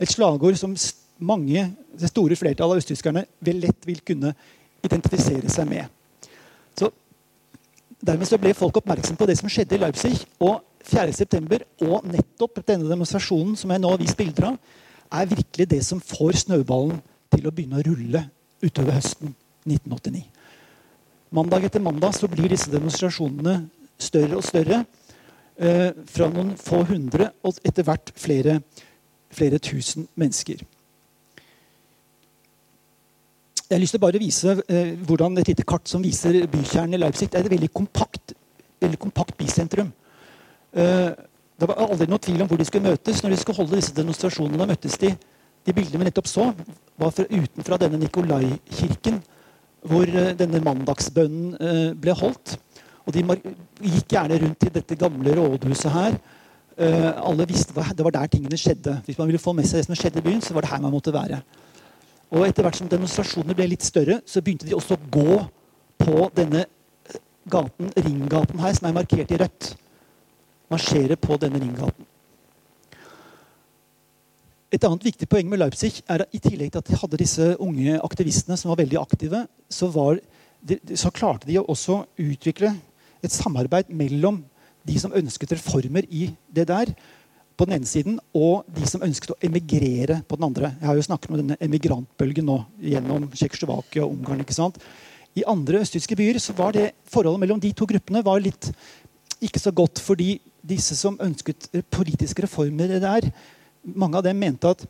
[0.00, 0.76] Et slagord som
[1.20, 1.66] mange,
[2.00, 4.32] det store flertallet av østtyskerne vel lett vil kunne
[4.84, 5.88] identifisere seg med.
[6.78, 6.90] Så
[8.00, 10.14] Dermed så ble folk oppmerksom på det som skjedde i Leipzig.
[10.40, 11.58] Og 4.9.
[11.84, 14.56] og nettopp denne demonstrasjonen som jeg nå har vist bilder av,
[15.20, 17.02] er virkelig det som får snøballen
[17.34, 18.22] til å begynne å rulle
[18.64, 19.34] utover høsten
[19.68, 20.24] 1989.
[21.36, 23.58] Mandag etter mandag så blir disse demonstrasjonene
[24.00, 24.80] større og større.
[25.60, 28.62] Eh, fra noen få hundre og etter hvert flere,
[29.28, 30.64] flere tusen mennesker.
[33.70, 36.98] Jeg har lyst til å vise eh, hvordan et lite kart som viser bykjernen i
[36.98, 37.28] Leipzig.
[37.30, 38.32] Det er et veldig kompakt,
[38.82, 39.92] veldig kompakt bysentrum.
[40.74, 41.12] Eh,
[41.54, 43.20] det var aldri noe tvil om hvor de skulle møtes.
[43.22, 45.12] Når de skulle holde disse demonstrasjonene, møttes de
[45.68, 46.48] De bildene vi nettopp så,
[46.98, 49.18] var fra, utenfra denne Nikolai-kirken,
[49.86, 52.56] hvor eh, denne mandagsbønnen uh, ble holdt.
[53.04, 56.16] Og de gikk gjerne rundt til dette gamle rådhuset her.
[56.80, 59.02] Uh, alle visste hva, Det var der tingene skjedde.
[59.04, 60.80] Hvis man ville få med seg det som skjedde i byen, så var det her
[60.80, 61.44] man måtte være.
[62.30, 65.40] Og etter hvert som demonstrasjonene ble litt større, så begynte de også å gå
[66.00, 66.64] på denne
[67.50, 69.72] gaten, ringgaten her, som er markert i rødt.
[70.70, 72.06] Marsjere på denne ringgaten.
[74.70, 77.46] Et annet viktig poeng med Leipzig er at i tillegg til at de hadde disse
[77.58, 80.20] unge aktivistene som var veldig aktive, så, var,
[80.94, 82.76] så klarte de å også utvikle
[83.20, 84.44] et samarbeid mellom
[84.86, 86.94] de som ønsket reformer i det der,
[87.60, 90.72] på den ene siden, og de som ønsket å emigrere på den andre.
[90.80, 94.40] Jeg har jo snakket om denne emigrantbølgen nå gjennom Tsjekkoslovakia og Ungarn.
[94.40, 94.80] ikke sant?
[95.36, 98.70] I andre østtyske byer så var det forholdet mellom de to gruppene var litt
[99.44, 100.00] ikke så godt.
[100.02, 100.38] Fordi
[100.72, 103.28] disse som ønsket politiske reformer der,
[103.84, 104.82] mange av dem mente at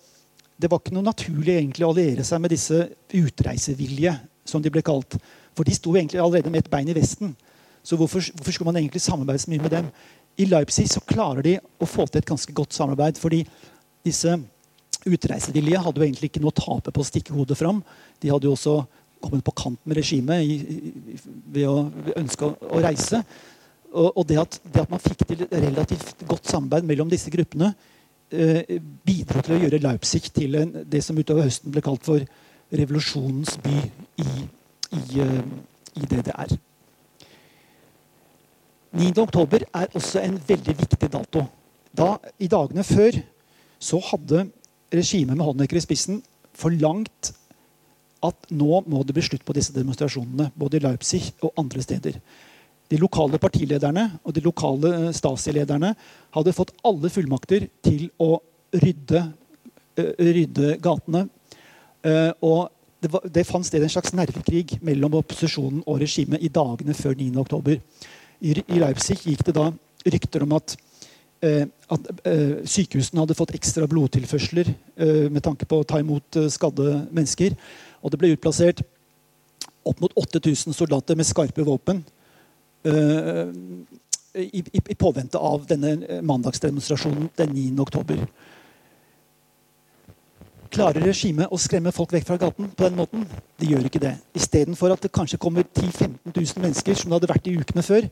[0.61, 2.85] det var ikke noe naturlig egentlig å alliere seg med disse
[3.17, 4.15] utreisevilje,
[4.45, 5.19] som de ble kalt.
[5.57, 7.35] For de sto egentlig allerede med et bein i Vesten.
[7.83, 9.93] Så hvorfor, hvorfor skulle man egentlig samarbeide så mye med dem?
[10.39, 13.19] I Leipzig så klarer de å få til et ganske godt samarbeid.
[13.19, 13.45] fordi
[14.05, 14.39] disse
[15.09, 17.83] utreisevillige hadde jo egentlig ikke noe å tape på å stikke hodet fram.
[18.21, 18.77] De hadde jo også
[19.21, 20.49] kommet på kant med regimet
[21.53, 23.23] ved å ønske å, å reise.
[23.91, 27.73] Og, og det, at, det, at, man fikk til relativt godt samarbeid mellom disse gruppene,
[28.31, 32.25] eh, bidro til å gjøre Leipzig til en, det som utover høsten ble kalt for
[32.71, 33.77] revolusjonens by
[34.23, 34.29] i,
[34.95, 35.41] i, uh,
[35.99, 36.55] i DDR.
[38.97, 41.45] 9.10 er også en veldig viktig dato.
[41.95, 43.21] Da, I dagene før
[43.81, 44.49] så hadde
[44.91, 46.19] regimet med Honecker i spissen
[46.59, 47.33] forlangt
[48.27, 50.51] at nå må det bli slutt på disse demonstrasjonene.
[50.59, 52.19] Både i Leipzig og andre steder.
[52.91, 55.95] De lokale partilederne og de lokale eh, Stasi-lederne
[56.35, 58.35] hadde fått alle fullmakter til å
[58.83, 59.23] rydde,
[59.99, 61.25] uh, rydde gatene.
[62.03, 62.61] Uh, og
[63.03, 67.17] det, var, det, fant sted en slags nervekrig mellom opposisjonen og regimet i dagene før
[67.19, 67.79] 9.10.
[68.41, 69.71] I, Leipzig gikk det da
[70.09, 70.77] rykter om at
[71.41, 76.37] Eh, at eh, sykehusene hadde fått ekstra blodtilførsler eh, med tanke på å ta imot
[76.53, 77.57] skadde mennesker.
[78.05, 78.83] Og det ble utplassert
[79.89, 82.03] opp mot 8000 soldater med skarpe våpen
[82.85, 87.81] i, i, i, påvente av denne mandagsdemonstrasjonen den 9.
[87.85, 88.21] oktober.
[90.71, 93.25] Klarer regimet å skremme folk vekk fra gaten på den måten?
[93.59, 94.13] De gjør ikke det.
[94.39, 97.83] Istedenfor at det kanskje kommer 10 000-15 000 mennesker, som det hadde vært i ukene
[97.83, 98.07] før,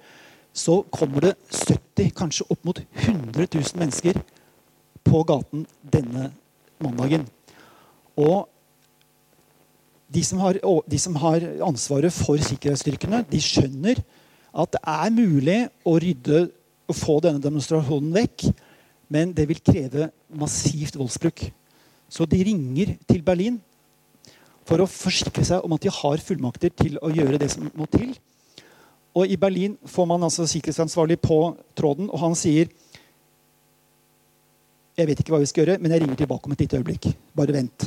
[0.58, 4.18] så kommer det 70, kanskje opp mot 100 000 mennesker
[5.06, 6.32] på gaten denne
[6.82, 7.28] mandagen.
[8.18, 8.48] Og
[10.10, 14.00] de som, har, de som har ansvaret for sikkerhetsstyrkene, de skjønner
[14.58, 16.48] at det er mulig å rydde
[16.88, 18.48] og få denne demonstrasjonen vekk,
[19.12, 21.46] men det vil kreve massivt voldsbruk.
[22.08, 23.58] Så de ringer til Berlin
[24.68, 27.88] for å forsikre seg om at de har fullmakter til å gjøre det som må
[27.92, 28.12] til.
[29.16, 31.38] Og I Berlin får man altså sikkerhetsansvarlig på
[31.76, 32.68] tråden, og han sier
[34.98, 37.04] jeg vet ikke hva vi skal gjøre, men jeg ringer tilbake om et lite øyeblikk.
[37.38, 37.84] Bare vent.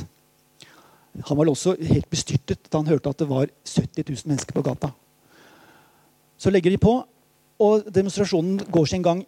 [1.28, 4.62] Han var også helt bestyrtet da han hørte at det var 70 000 mennesker på
[4.64, 4.88] gata.
[6.40, 6.94] Så legger de på,
[7.60, 9.20] og demonstrasjonen går sin gang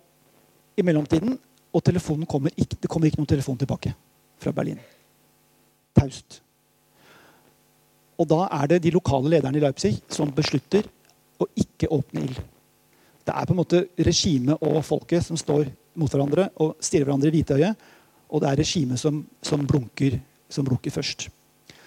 [0.81, 1.37] i mellomtiden.
[1.75, 1.83] Og
[2.27, 3.93] kommer ikke, det kommer ikke noen telefon tilbake
[4.41, 4.81] fra Berlin.
[5.95, 6.41] Taust.
[8.21, 10.87] Og da er det de lokale lederne i Leipzig som beslutter
[11.43, 12.37] å ikke åpne ild.
[13.25, 17.31] Det er på en måte regimet og folket som står mot hverandre og stirrer hverandre
[17.31, 17.87] i hvitøyet.
[18.31, 20.19] Og det er regimet som, som, blunker,
[20.53, 21.29] som, blunker, først.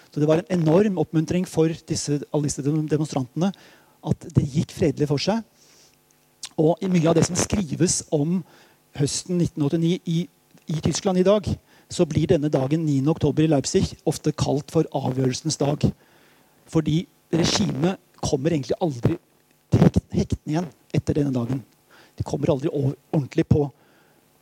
[0.08, 3.52] Så det var en enorm oppmuntring for disse, alle disse demonstrantene
[4.08, 5.44] at det gikk fredelig for seg.
[6.58, 8.40] Og mye av det som skrives om
[8.98, 10.18] høsten 1989 i,
[10.74, 11.46] i Tyskland i dag,
[11.88, 13.00] så blir denne dagen 9.
[13.08, 15.86] oktober i Leipzig ofte kalt for avgjørelsens dag.
[16.68, 17.00] Fordi
[17.32, 19.16] regimet kommer egentlig aldri
[19.72, 21.62] til hektene igjen etter denne dagen.
[22.18, 23.66] De kommer aldri ordentlig på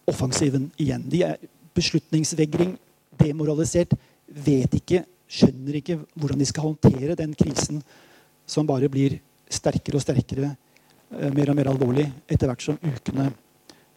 [0.09, 1.05] offensiven igjen.
[1.11, 1.38] De er
[1.76, 2.76] beslutningsvegring,
[3.20, 3.94] demoralisert,
[4.26, 7.82] vet ikke, skjønner ikke hvordan de skal håndtere den krisen
[8.47, 9.18] som bare blir
[9.51, 10.53] sterkere og sterkere,
[11.11, 13.32] eh, mer og mer alvorlig etter hvert som ukene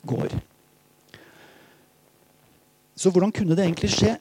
[0.05, 0.33] går.
[2.99, 4.17] Så hvordan kunne det egentlig skje?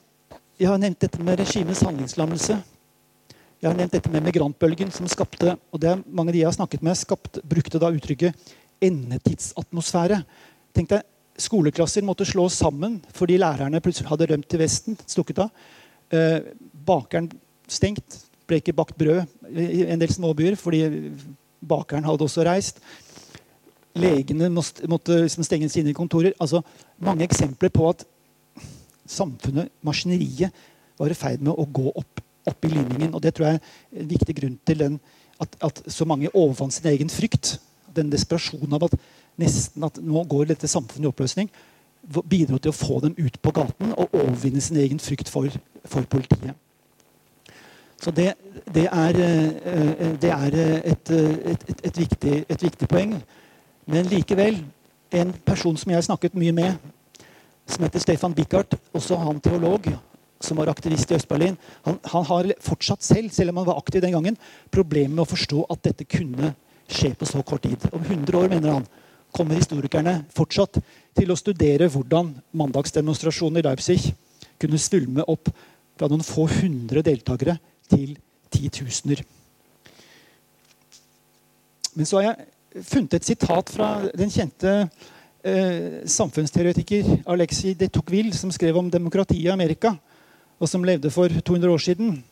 [0.58, 2.60] Jeg har nevnt dette med regimets handlingslammelse.
[3.58, 6.46] Jeg har nevnt dette med migrantbølgen, som skapte og det er mange av de jeg
[6.46, 8.52] har snakket med, skapt, brukte da uttrykket
[8.86, 10.20] endetidsatmosfære.
[10.78, 11.06] Tenk deg,
[11.38, 14.98] Skoleklasser måtte slås sammen fordi lærerne plutselig hadde rømt til Vesten.
[15.06, 15.50] stukket av.
[16.10, 16.38] Eh,
[16.86, 17.28] bakeren
[17.66, 18.20] stengt.
[18.46, 19.26] Ble ikke bakt brød
[19.58, 20.84] i en del småbyer fordi
[21.60, 22.78] bakeren hadde også reist.
[23.98, 26.32] Legene måtte, måtte liksom stenge sine kontorer.
[26.40, 26.62] Altså,
[26.98, 28.06] mange eksempler på at
[29.08, 30.54] samfunnet, maskineriet,
[30.98, 33.14] var i ferd med å gå opp opp i linningen.
[33.14, 35.00] Og det tror jeg er en viktig grunn til den,
[35.42, 37.58] at, at, så mange overvant sin egen frykt.
[37.96, 38.96] Den desperasjonen av at
[39.38, 41.50] nesten at nå går dette samfunnet i oppløsning.
[42.30, 45.52] Bidro til å få dem ut på gaten og overvinne sin egen frykt for,
[45.84, 46.56] for politiet.
[47.98, 48.32] Så det,
[48.70, 50.56] det, er, eh, det er
[50.86, 53.16] et, et, et, viktig, et, viktig, poeng.
[53.90, 54.60] Men likevel,
[55.10, 56.76] en person som jeg har snakket mye med,
[57.68, 59.86] som heter Stefan Bickart, også han teolog,
[60.40, 64.02] som var aktivist i Øst-Berlin, han, han, har fortsatt selv selv om han var aktiv
[64.02, 64.38] den gangen,
[64.70, 66.54] problemer med å forstå at dette kunne
[66.88, 67.82] skje på så kort tid.
[67.92, 68.86] Om 100 år mener han,
[69.34, 70.78] kommer historikerne fortsatt
[71.18, 73.98] til å studere hvordan mandagsdemonstrasjonen i Leipzig
[74.58, 75.50] kunne svulme opp
[75.98, 77.58] fra noen få hundre deltakere
[77.90, 78.14] til
[78.54, 79.20] titusener.
[81.98, 84.72] Men så har jeg funnet et sitat fra den kjente
[85.44, 89.94] eh, samfunnsteoretiker Alexi de Tocqueville, som skrev om demokratiet i Amerika
[90.58, 92.24] og som levde for 200 år siden.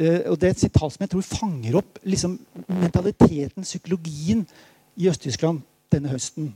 [0.00, 4.46] Eh, og Det er et sitat som jeg tror fanger opp liksom, mentaliteten, psykologien,
[4.96, 5.60] i Øst-Tyskland
[5.92, 6.54] denne høsten.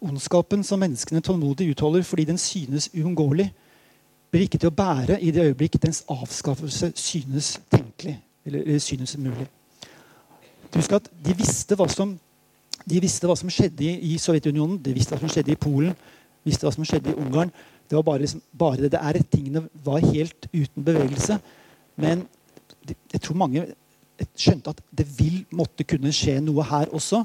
[0.00, 3.52] Ondskapen som menneskene tålmodig utholder fordi den synes uunngåelig,
[4.30, 8.20] blir ikke til å bære i det øyeblikk dens avskaffelse synes tenkelig.
[8.46, 9.46] Eller, synes mulig.
[10.74, 12.18] Husk at de visste hva som,
[12.88, 15.94] de visste hva som skjedde i, Sovjetunionen, de visste hva som skjedde i Polen,
[16.42, 17.52] de visste hva som skjedde i Ungarn.
[17.88, 19.20] Det var bare, liksom, bare det det er.
[19.30, 21.38] Tingene var helt uten bevegelse.
[22.00, 22.24] Men
[22.88, 23.66] jeg tror mange
[24.38, 27.22] skjønte at det vil måtte kunne skje noe her også.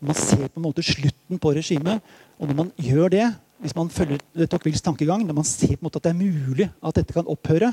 [0.00, 2.02] Man ser på en måte slutten på regimet.
[2.40, 3.28] Og når man gjør det,
[3.60, 6.68] hvis man følger Tocquevilles tankegang, når man ser på en måte at det er mulig
[6.82, 7.72] at dette kan opphøre,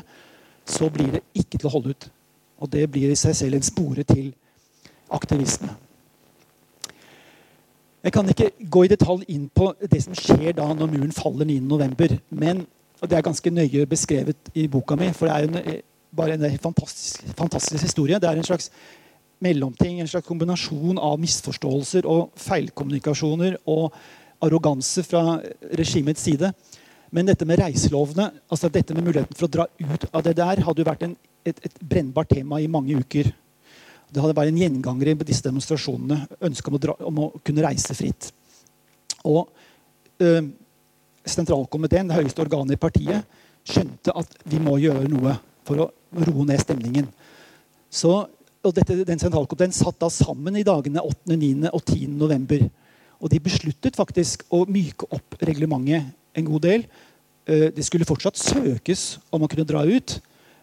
[0.68, 2.10] så blir det ikke til å holde ut.
[2.60, 4.34] Og det blir i seg selv en spore til
[5.14, 5.72] aktivisme.
[8.08, 11.50] Jeg kan ikke gå i detalj inn på det som skjer da når muren faller
[11.50, 12.14] 9.11.
[12.40, 12.62] Men
[13.04, 15.10] det er ganske nøye beskrevet i boka mi.
[15.12, 15.82] For det er en,
[16.16, 18.16] bare en fantastisk, fantastisk historie.
[18.24, 18.72] Det er en slags
[19.44, 23.92] mellomting, en slags kombinasjon av misforståelser og feilkommunikasjoner og
[24.40, 25.42] arroganse fra
[25.76, 26.54] regimets side.
[27.12, 30.64] Men dette med reiselovene, altså dette med muligheten for å dra ut av det der,
[30.64, 33.34] hadde jo vært en, et, et, brennbart tema i mange uker.
[34.08, 36.22] Det hadde vært en gjenganger i disse demonstrasjonene.
[36.48, 38.30] Ønsket om, om, å kunne reise fritt.
[39.28, 39.50] Og
[40.24, 40.48] øh,
[41.28, 43.38] sentralkomiteen, det høyeste organet i partiet,
[43.68, 45.36] skjønte at vi må gjøre noe
[45.68, 45.90] for å
[46.28, 47.10] roe ned stemningen.
[47.92, 48.14] Så,
[48.64, 51.72] og dette, den sentralkomiteen satt da sammen i dagene 8., 9.
[51.74, 52.16] og 10.
[52.20, 52.64] november.
[53.18, 56.88] Og de besluttet faktisk å myke opp reglementet en god del.
[57.48, 60.18] Eh, det skulle fortsatt søkes om å kunne dra ut.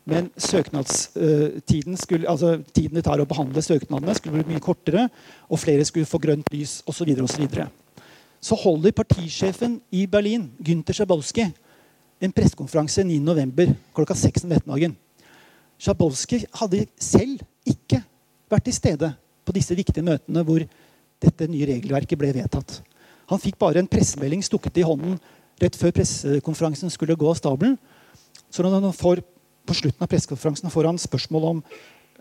[0.05, 5.07] Men søknadstiden skulle, altså tiden det tar å behandle søknadene, skulle bli mye kortere.
[5.49, 7.15] Og flere skulle få grønt lys osv.
[7.25, 7.69] Så,
[8.45, 11.49] så holder partisjefen i Berlin, Gynter Schabowski,
[12.21, 13.75] en pressekonferanse 9.11.
[13.97, 14.97] klokka 6 om ettermiddagen.
[15.81, 18.01] Schabowski hadde selv ikke
[18.53, 19.11] vært til stede
[19.45, 20.63] på disse viktige møtene hvor
[21.25, 22.79] dette nye regelverket ble vedtatt.
[23.33, 25.19] Han fikk bare en pressemelding stukket i hånden
[25.63, 27.77] rett før pressekonferansen skulle gå av stabelen.
[28.53, 29.23] Så når han får,
[29.65, 31.63] på slutten av pressekonferansen får han spørsmål om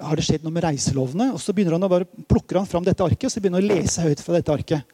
[0.01, 1.29] har det skjedd noe med reiselovene.
[1.35, 3.69] Og så begynner han å bare plukker han fram dette arket og så begynner han
[3.69, 4.93] å lese høyt fra dette arket.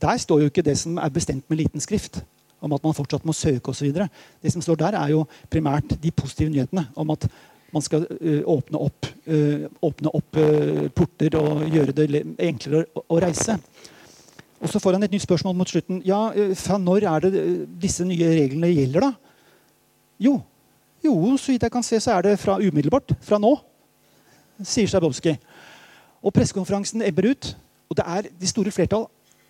[0.00, 2.22] Der står jo ikke det som er bestemt med liten skrift,
[2.60, 3.90] om at man fortsatt må søke osv.
[3.92, 7.26] Det som står der, er jo primært de positive nyhetene om at
[7.70, 10.46] man skal ø, åpne opp, ø, åpne opp ø,
[10.96, 13.58] porter og gjøre det enklere å, å reise.
[14.60, 16.02] Og så får han et nytt spørsmål mot slutten.
[16.04, 19.12] Ja, eh, Fra når er det eh, disse nye reglene gjelder, da?
[20.20, 20.34] Jo,
[21.04, 23.14] jo så vidt jeg kan se, så er det fra umiddelbart.
[23.24, 23.54] Fra nå,
[24.62, 25.36] sier Sjabowski.
[26.20, 27.54] Og pressekonferansen ebber ut.
[27.90, 29.06] Og det er, de store flertall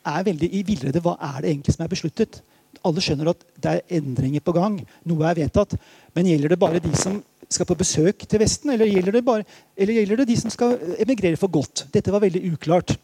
[0.07, 1.03] er veldig i villrede.
[1.05, 2.41] Hva er det egentlig som er besluttet?
[2.87, 4.79] Alle skjønner at det er endringer på gang.
[5.09, 5.75] Noe er vedtatt.
[6.15, 7.19] Men gjelder det bare de som
[7.51, 9.45] skal på besøk til Vesten, eller gjelder det, bare,
[9.77, 11.89] eller gjelder det de som skal emigrere for godt?
[11.93, 12.95] Dette var veldig uklart.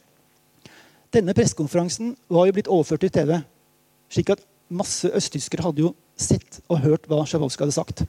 [1.13, 3.41] Denne pressekonferansen var jo blitt overført til TV.
[4.09, 8.05] slik at masse østtyskere hadde jo sett og hørt hva Sjabowski hadde sagt.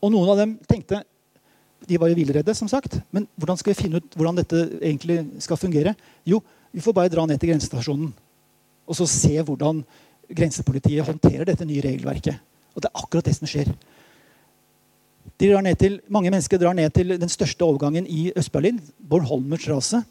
[0.00, 1.02] Og noen av dem tenkte
[1.88, 2.98] De var jo villredde, som sagt.
[3.10, 5.94] Men hvordan skal vi finne ut hvordan dette egentlig skal fungere?
[6.28, 8.12] Jo, vi får bare dra ned til grensestasjonen
[8.90, 9.84] og så se hvordan
[10.34, 12.38] grensepolitiet håndterer dette nye regelverket.
[12.74, 13.70] Og det er akkurat det som skjer.
[15.40, 19.62] De drar ned til, mange mennesker drar ned til den største overgangen i Øst-Berlin, Bornholmer
[19.62, 20.02] Strasse.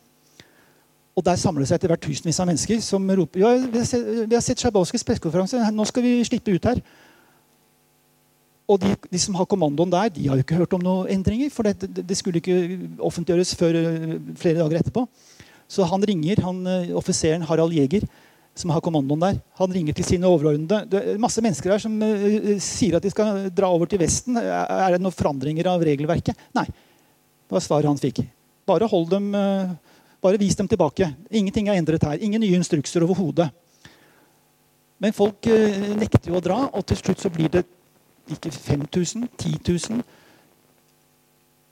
[1.15, 3.87] Og Der samler det seg etter hvert tusenvis av mennesker som roper ja, vi har
[3.87, 5.59] sett, sett Sjabowskis pressekonferanse.
[5.75, 6.79] Nå skal vi slippe ut her.
[8.69, 11.49] Og de, de, som har kommandoen der, de har jo ikke hørt om noen endringer.
[11.53, 12.57] For det, det, skulle ikke
[13.01, 15.05] offentliggjøres før eh, flere dager etterpå.
[15.69, 18.05] Så han ringer, han, eh, offiseren Harald Jæger,
[18.59, 20.83] som har kommandoen der, han ringer til sine overordnede.
[20.91, 24.35] Det er masse mennesker her som uh, sier at de skal dra over til Vesten.
[24.35, 26.35] Er det noen forandringer av regelverket?
[26.57, 26.65] Nei.
[26.67, 28.19] Det var svaret han fikk.
[28.67, 29.29] Bare hold dem
[30.21, 31.07] bare vis dem tilbake.
[31.31, 32.19] Ingenting er endret her.
[32.19, 33.47] Ingen nye instrukser overhodet.
[34.99, 37.63] Men folk eh, nekter jo å dra, og til slutt så blir det
[38.35, 39.59] ikke 5000, 10
[39.89, 40.03] 000.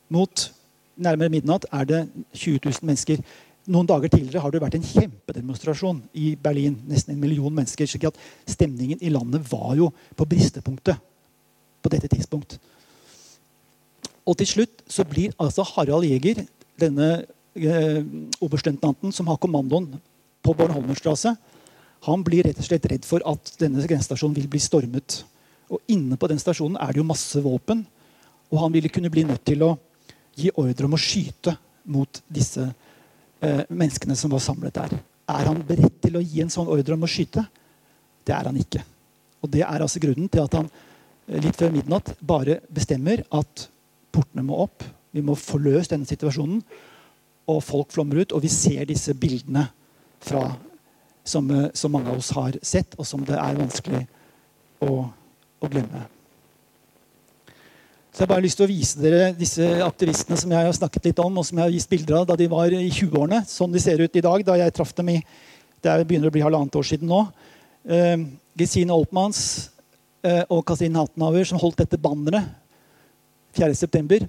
[0.09, 0.53] Mot
[0.97, 2.01] nærmere midnatt er det
[2.33, 3.21] 20 000 mennesker.
[3.67, 6.77] Noen dager tidligere har det vært en kjempedemonstrasjon i Berlin.
[6.87, 7.85] Nesten en million mennesker.
[7.85, 10.95] slik at stemningen i landet var jo på bristepunktet
[11.83, 12.59] på dette tidspunkt.
[14.27, 16.45] Og til slutt så blir altså Harald Jæger,
[16.79, 18.03] denne eh,
[18.41, 19.93] oberstløytnanten som har kommandoen
[20.43, 21.35] på Bornholmerstrasse,
[22.07, 25.23] han blir rett og slett redd for at denne grensestasjonen vil bli stormet.
[25.73, 27.83] Og Inne på den stasjonen er det jo masse våpen.
[28.51, 29.73] Og han ville kunne bli nødt til å
[30.37, 31.55] gi ordre om å skyte
[31.91, 34.97] mot disse eh, menneskene som var samlet der.
[35.27, 37.43] Er han beredt til å gi en sånn ordre om å skyte?
[38.23, 38.83] Det er han ikke.
[39.43, 43.67] Og Det er altså grunnen til at han eh, litt før midnatt bare bestemmer at
[44.13, 44.85] portene må opp.
[45.11, 46.61] Vi må få løst denne situasjonen
[47.47, 48.35] og folk flommer ut.
[48.35, 49.67] Og vi ser disse bildene
[50.23, 50.49] fra,
[51.23, 54.05] som, eh, som, mange av oss har sett, og som det er vanskelig
[54.83, 55.07] å,
[55.61, 56.05] å glemme.
[58.11, 61.11] Så jeg har bare lyst til å vise dere disse aktivistene som jeg har snakket
[61.11, 63.43] litt om, og som jeg har vist bilder av da de var i 20-årene.
[63.45, 65.21] Sånn de ser ut i dag, da jeg traff dem i
[65.77, 67.19] Det begynner å bli halvannet år siden nå.
[67.85, 68.23] Eh,
[68.57, 69.69] Gesine Oltmanns
[70.25, 72.49] eh, og Kasin Hattenhauer som holdt dette banneret
[73.53, 74.25] 4.9.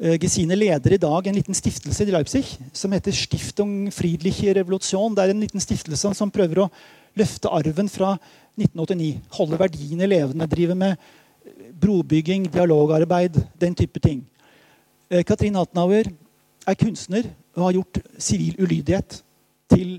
[0.00, 2.42] Eh, Gesine leder i dag en liten stiftelse i Leipzig
[2.72, 5.12] som heter Stiftung Friedliche Revolution.
[5.14, 6.70] Det er en liten stiftelse som prøver å
[7.18, 8.14] løfte arven fra
[8.58, 9.20] 1989.
[9.38, 10.48] Holde verdiene levende.
[10.50, 10.96] Drive med
[11.80, 14.22] brobygging, dialogarbeid, den type ting.
[15.10, 16.08] Eh, Katrin Hattenhauer
[16.66, 19.20] er kunstner og har gjort sivil ulydighet
[19.74, 19.98] til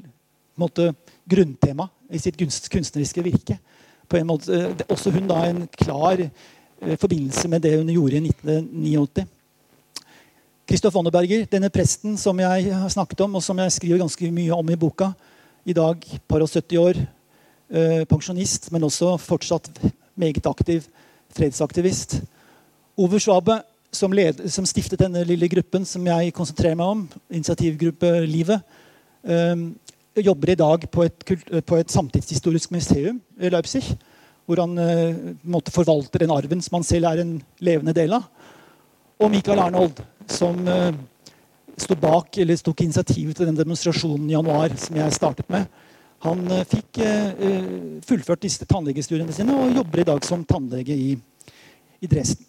[0.57, 0.93] måte,
[1.29, 3.57] grunntema i sitt kunstneriske virke.
[4.25, 9.25] Måte, eh, også hun da en klar eh, forbindelse med det hun gjorde i 1989.
[10.65, 14.53] Kristoff Wonneberger, denne presten som jeg har snakket om, og som jeg skriver ganske mye
[14.53, 15.11] om i boka,
[15.65, 16.99] i dag par og 70 år,
[17.73, 19.69] eh, pensjonist, men også fortsatt
[20.15, 20.85] meget aktiv
[21.35, 22.21] fredsaktivist.
[22.97, 23.59] Ove Schwabe,
[23.91, 28.61] som, led, som, stiftet denne lille gruppen som jeg konsentrerer meg om, initiativgruppe Livet,
[29.23, 29.55] eh,
[30.23, 31.25] jobber i dag på et,
[31.65, 33.83] på et, samtidshistorisk museum i Leipzig.
[34.45, 38.27] Hvor han eh, forvalter den arven som han selv er en levende del av.
[39.19, 40.91] Og Michael Arnold, som eh,
[41.77, 45.67] sto bak, eller tok initiativet til den demonstrasjonen i januar som jeg startet med.
[46.25, 47.45] Han eh, fikk eh,
[48.05, 51.13] fullført disse tannlegestudiene sine og jobber i dag som tannlege i,
[52.01, 52.47] i Dresden.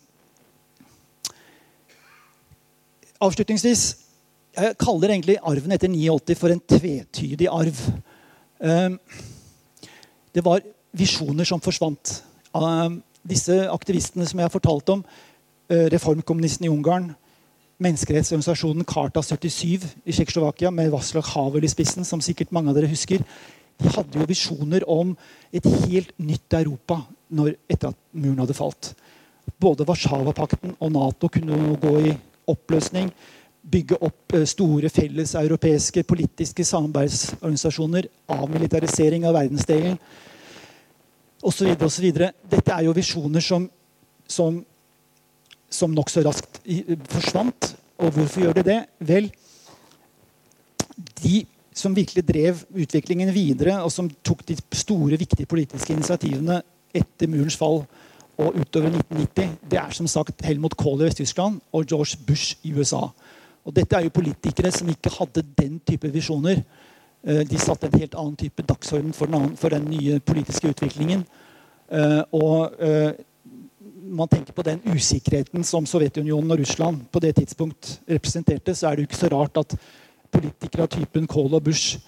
[3.22, 3.86] Avslutningsvis
[4.56, 7.80] jeg kaller egentlig arven etter 89 for en tvetydig arv.
[8.64, 8.96] Ehm,
[10.32, 10.64] det var
[10.96, 12.22] visjoner som forsvant.
[12.56, 15.04] Ehm, disse aktivistene som jeg har fortalt om,
[15.68, 17.14] eh, reformkommunistene i Ungarn,
[17.82, 22.90] menneskerettsorganisasjonen Karta 77 i Tsjekkoslovakia med Vaslak Havel i spissen, som sikkert mange av dere
[22.90, 23.24] husker,
[23.76, 25.12] de hadde jo visjoner om
[25.52, 28.94] et helt nytt Europa når, etter at muren hadde falt.
[29.60, 32.14] Både Warszawapakten og Nato kunne gå i
[32.48, 33.12] oppløsning
[33.66, 39.98] bygge opp eh, store felles europeiske politiske samarbeidsorganisasjoner, avmilitarisering av verdensdelen
[41.46, 41.74] osv.
[42.50, 43.68] Dette er jo visjoner som,
[44.26, 44.62] som,
[45.70, 46.60] som nokså raskt
[47.12, 47.74] forsvant.
[47.98, 48.80] Og hvorfor gjør det det?
[49.08, 49.30] Vel,
[51.22, 51.44] de
[51.76, 56.62] som virkelig drev utviklingen videre, og som tok de store, viktige politiske initiativene
[56.96, 57.82] etter murens fall
[58.36, 62.72] og utover 1990, det er som sagt Helmut Kohl i Vest-Tyskland og George Bush i
[62.76, 63.06] USA.
[63.66, 66.60] Og dette er jo politikere som ikke hadde den type visjoner.
[67.24, 69.26] Eh, de satte en helt annen type dagsorden for
[69.72, 71.24] den, nye politiske utviklingen.
[71.90, 73.16] Eh, og eh,
[74.08, 78.96] man tenker på den usikkerheten som Sovjetunionen og Russland på det tidspunkt representerte, så er
[78.96, 79.76] det jo ikke så rart at
[80.32, 81.98] politikere av typen Kohl og Bush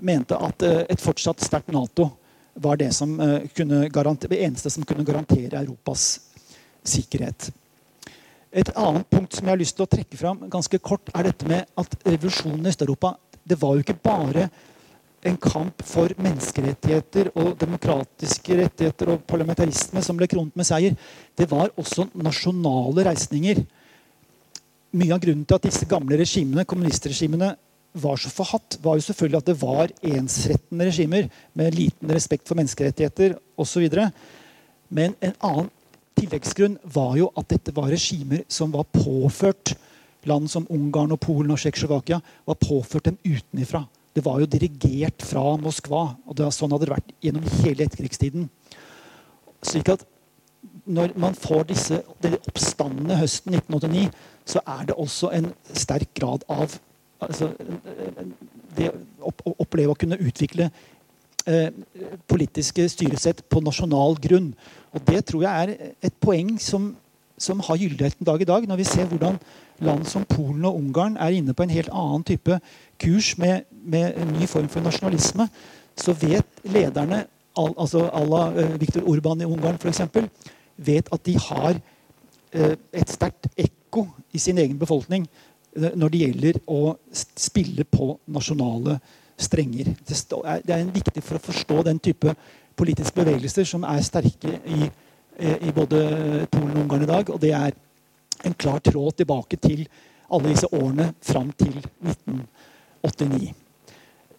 [0.00, 2.10] mente at et fortsatt sterkt Nato
[2.58, 3.14] var det, som
[3.54, 6.20] kunne det eneste som kunne garantere Europas
[6.84, 7.50] sikkerhet.
[8.52, 11.48] Et annet punkt som jeg har lyst til å trekke fram ganske kort, er dette
[11.48, 13.16] med at revolusjonen i Øst-Europa
[13.48, 14.48] det var jo ikke bare
[15.26, 20.94] en kamp for menneskerettigheter og demokratiske rettigheter og parlamentarisme som ble kronet med seier.
[21.34, 23.64] Det var også nasjonale reisninger.
[24.98, 27.50] Mye av grunnen til at disse gamle regimene, kommunistregimene
[27.98, 32.58] var så forhatt, var jo selvfølgelig at det var ensrettende regimer med liten respekt for
[32.60, 33.88] menneskerettigheter osv.
[34.88, 35.70] Men en annen
[36.18, 39.74] tilleggsgrunn var jo at dette var regimer som var påført
[40.28, 43.84] land som Ungarn, og Polen og Tsjekkoslovakia var påført dem utenifra.
[44.14, 46.16] Det var jo dirigert fra Moskva.
[46.26, 48.48] og var Sånn hadde det vært gjennom hele etterkrigstiden.
[49.66, 50.04] Slik at
[50.88, 52.00] når man får disse
[52.48, 54.08] oppstandene høsten 1989,
[54.48, 56.78] så er det også en sterk grad av
[57.20, 57.50] altså,
[58.78, 58.88] Det
[59.20, 60.70] å oppleve å kunne utvikle
[61.46, 61.70] eh,
[62.30, 64.52] politiske styresett på nasjonal grunn.
[64.94, 66.92] Og Det tror jeg er et poeng som,
[67.36, 69.40] som har gyldighet en dag i dag, når vi ser hvordan
[69.84, 72.58] land som Polen og Ungarn er inne på en helt annen type
[72.98, 75.48] kurs med, med, en ny form for nasjonalisme,
[75.98, 77.24] så vet lederne,
[77.58, 80.00] al, altså à la eh, Viktor Urban i Ungarn f.eks.,
[80.76, 81.78] vet at de har
[82.52, 88.12] eh, et sterkt ekko i sin egen befolkning eh, når det gjelder å spille på
[88.26, 88.98] nasjonale
[89.38, 89.92] strenger.
[90.06, 92.34] Det er viktig for å forstå den type
[92.78, 94.88] politiske bevegelser som er sterke i,
[95.38, 97.30] i både Polen og Ungarn i dag.
[97.30, 97.74] Og det er
[98.46, 99.84] en klar tråd tilbake til
[100.30, 102.57] alle disse årene fram til 1940.
[103.04, 103.52] 89.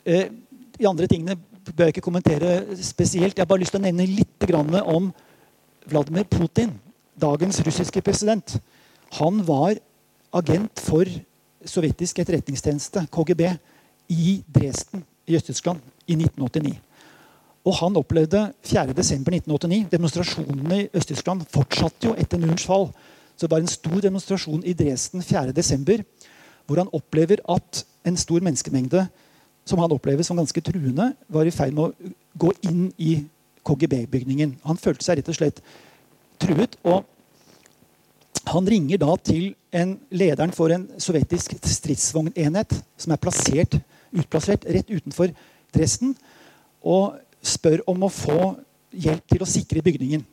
[0.06, 0.30] Eh,
[0.80, 1.36] de andre tingene
[1.70, 3.38] bør jeg ikke kommentere spesielt.
[3.38, 4.50] Jeg har bare lyst til å nevne litt
[4.86, 5.12] om
[5.90, 6.74] Vladimir Putin,
[7.20, 8.60] dagens russiske president.
[9.20, 9.76] Han var
[10.34, 11.06] agent for
[11.66, 13.58] sovjetisk etterretningstjeneste, KGB,
[14.10, 16.80] i Dresden i Øst-Tyskland i 1989.
[17.66, 22.90] Og han opplevde 4.12.1989 demonstrasjonene i Øst-Tyskland fortsatte jo etter murens fall.
[23.36, 26.04] Så det var en stor demonstrasjon i Dresden 4.12
[26.70, 29.08] hvor han opplever at en stor menneskemengde
[29.66, 33.20] som han opplever som ganske truende, var i ferd med å gå inn i
[33.66, 34.56] KGB-bygningen.
[34.66, 35.64] Han følte seg rett og slett
[36.42, 36.78] truet.
[36.84, 37.06] og
[38.50, 43.78] han ringer da til en lederen for en sovjetisk stridsvognenhet som er plassert,
[44.16, 45.34] utplassert rett utenfor
[45.76, 46.16] Dresden.
[46.82, 48.56] Og spør om å få
[48.90, 50.24] hjelp til å sikre bygningen.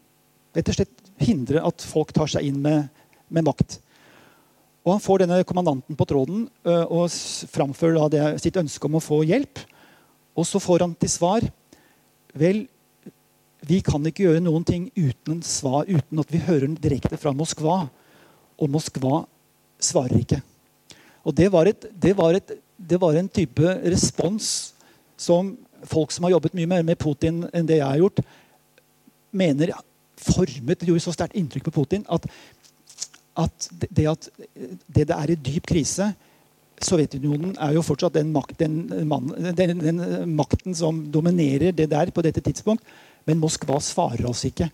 [0.56, 2.86] Rett og slett hindre at folk tar seg inn med,
[3.28, 3.80] med makt.
[4.86, 7.10] Og Han får denne kommandanten på tråden uh, og
[7.50, 9.58] framfører det, sitt ønske om å få hjelp.
[10.38, 11.46] Og så får han til svar
[12.36, 12.66] Vel,
[13.64, 17.32] vi kan ikke gjøre noen ting uten, svar, uten at vi hører den direkte fra
[17.32, 17.86] Moskva.
[18.60, 19.22] Og Moskva
[19.80, 20.42] svarer ikke.
[21.24, 24.50] Og det var, et, det, var et, det var, en type respons
[25.16, 25.54] som
[25.88, 28.20] folk som har jobbet mye mer med Putin enn det jeg har gjort,
[29.32, 29.72] mener
[30.16, 32.24] formet Det gjorde så sterkt inntrykk på Putin at,
[33.36, 36.12] at det at det, det er i dyp krise
[36.82, 40.00] Sovjetunionen er jo fortsatt den, makt, den, man, den, den,
[40.36, 42.84] makten som dominerer det der på dette tidspunkt.
[43.24, 44.68] Men Moskva svarer oss ikke.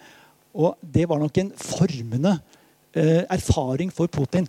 [0.58, 2.34] Og det var nok en formende
[2.92, 4.48] eh, erfaring for Putin.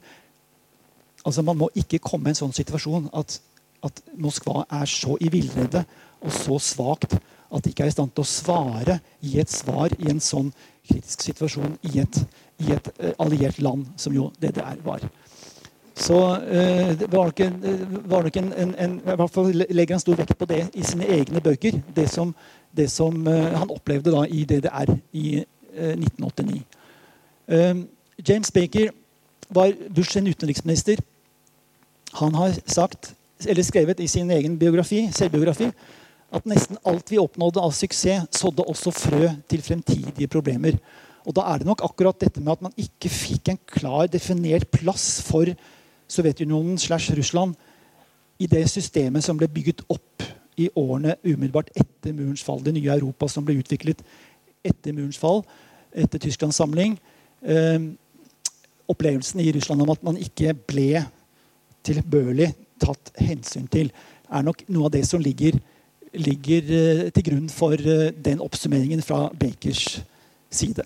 [1.23, 3.37] Altså Man må ikke komme i en sånn situasjon at,
[3.85, 5.85] at Moskva er så i villrede
[6.23, 7.15] og så svakt
[7.53, 10.49] at de ikke er i stand til å svare, gi et svar i en sånn
[10.87, 12.19] kritisk situasjon i et,
[12.63, 15.05] i et uh, alliert land, som jo DDR var.
[15.93, 17.59] Så øh, det var nok, en,
[18.09, 21.05] var nok en, en, i hvert fall legger han stor vekt på det i sine
[21.05, 21.77] egne bøker.
[21.95, 22.31] Det som,
[22.73, 25.43] det som øh, han opplevde da i DDR i
[25.77, 26.63] 1989.
[28.29, 28.89] James Baker
[29.53, 30.97] var Bush sin utenriksminister.
[32.13, 33.13] Han har sagt,
[33.45, 35.69] eller skrevet i sin egen biografi, selvbiografi
[36.33, 40.79] at nesten alt vi oppnådde av suksess, sådde også frø til fremtidige problemer.
[41.25, 44.69] Og Da er det nok akkurat dette med at man ikke fikk en klar, definert
[44.71, 45.45] plass for
[46.09, 47.55] Sovjetunionen slash Russland
[48.39, 50.25] i det systemet som ble bygget opp
[50.59, 52.61] i årene umiddelbart etter murens fall.
[52.61, 54.03] Det nye Europa som ble utviklet
[54.63, 55.43] etter murens fall,
[55.93, 56.97] etter Tysklands samling.
[57.41, 57.79] Eh,
[58.89, 61.05] opplevelsen i Russland om at man ikke ble
[61.83, 62.51] tilbørlig
[62.83, 63.91] tatt hensyn til,
[64.33, 65.55] er nok noe av det som ligger,
[66.13, 70.01] ligger uh, til grunn for uh, den oppsummeringen fra Bakers
[70.53, 70.85] side.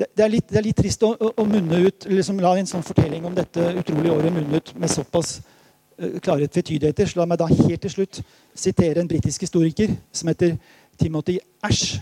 [0.00, 2.84] Det, er, litt, det er, litt, trist å, å, munne ut, liksom la en sånn
[2.86, 7.10] fortelling om dette utrolige året munne ut med såpass uh, klare tvetydigheter.
[7.10, 8.22] Så la meg da helt til slutt
[8.54, 10.56] sitere en britisk historiker som heter
[11.00, 11.98] Timothy Ash,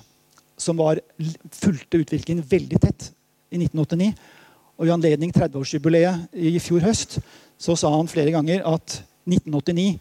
[0.59, 1.01] som var,
[1.55, 3.11] fulgte utviklingen veldig tett
[3.51, 4.12] i 1989.
[4.79, 7.18] Og i anledning 30-årsjubileet i fjor høst
[7.59, 9.99] så sa han flere ganger at 1989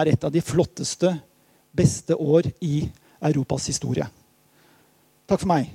[0.00, 1.10] er et av de flotteste,
[1.80, 2.84] beste år i
[3.20, 4.06] Europas historie.
[5.28, 5.70] Takk for meg.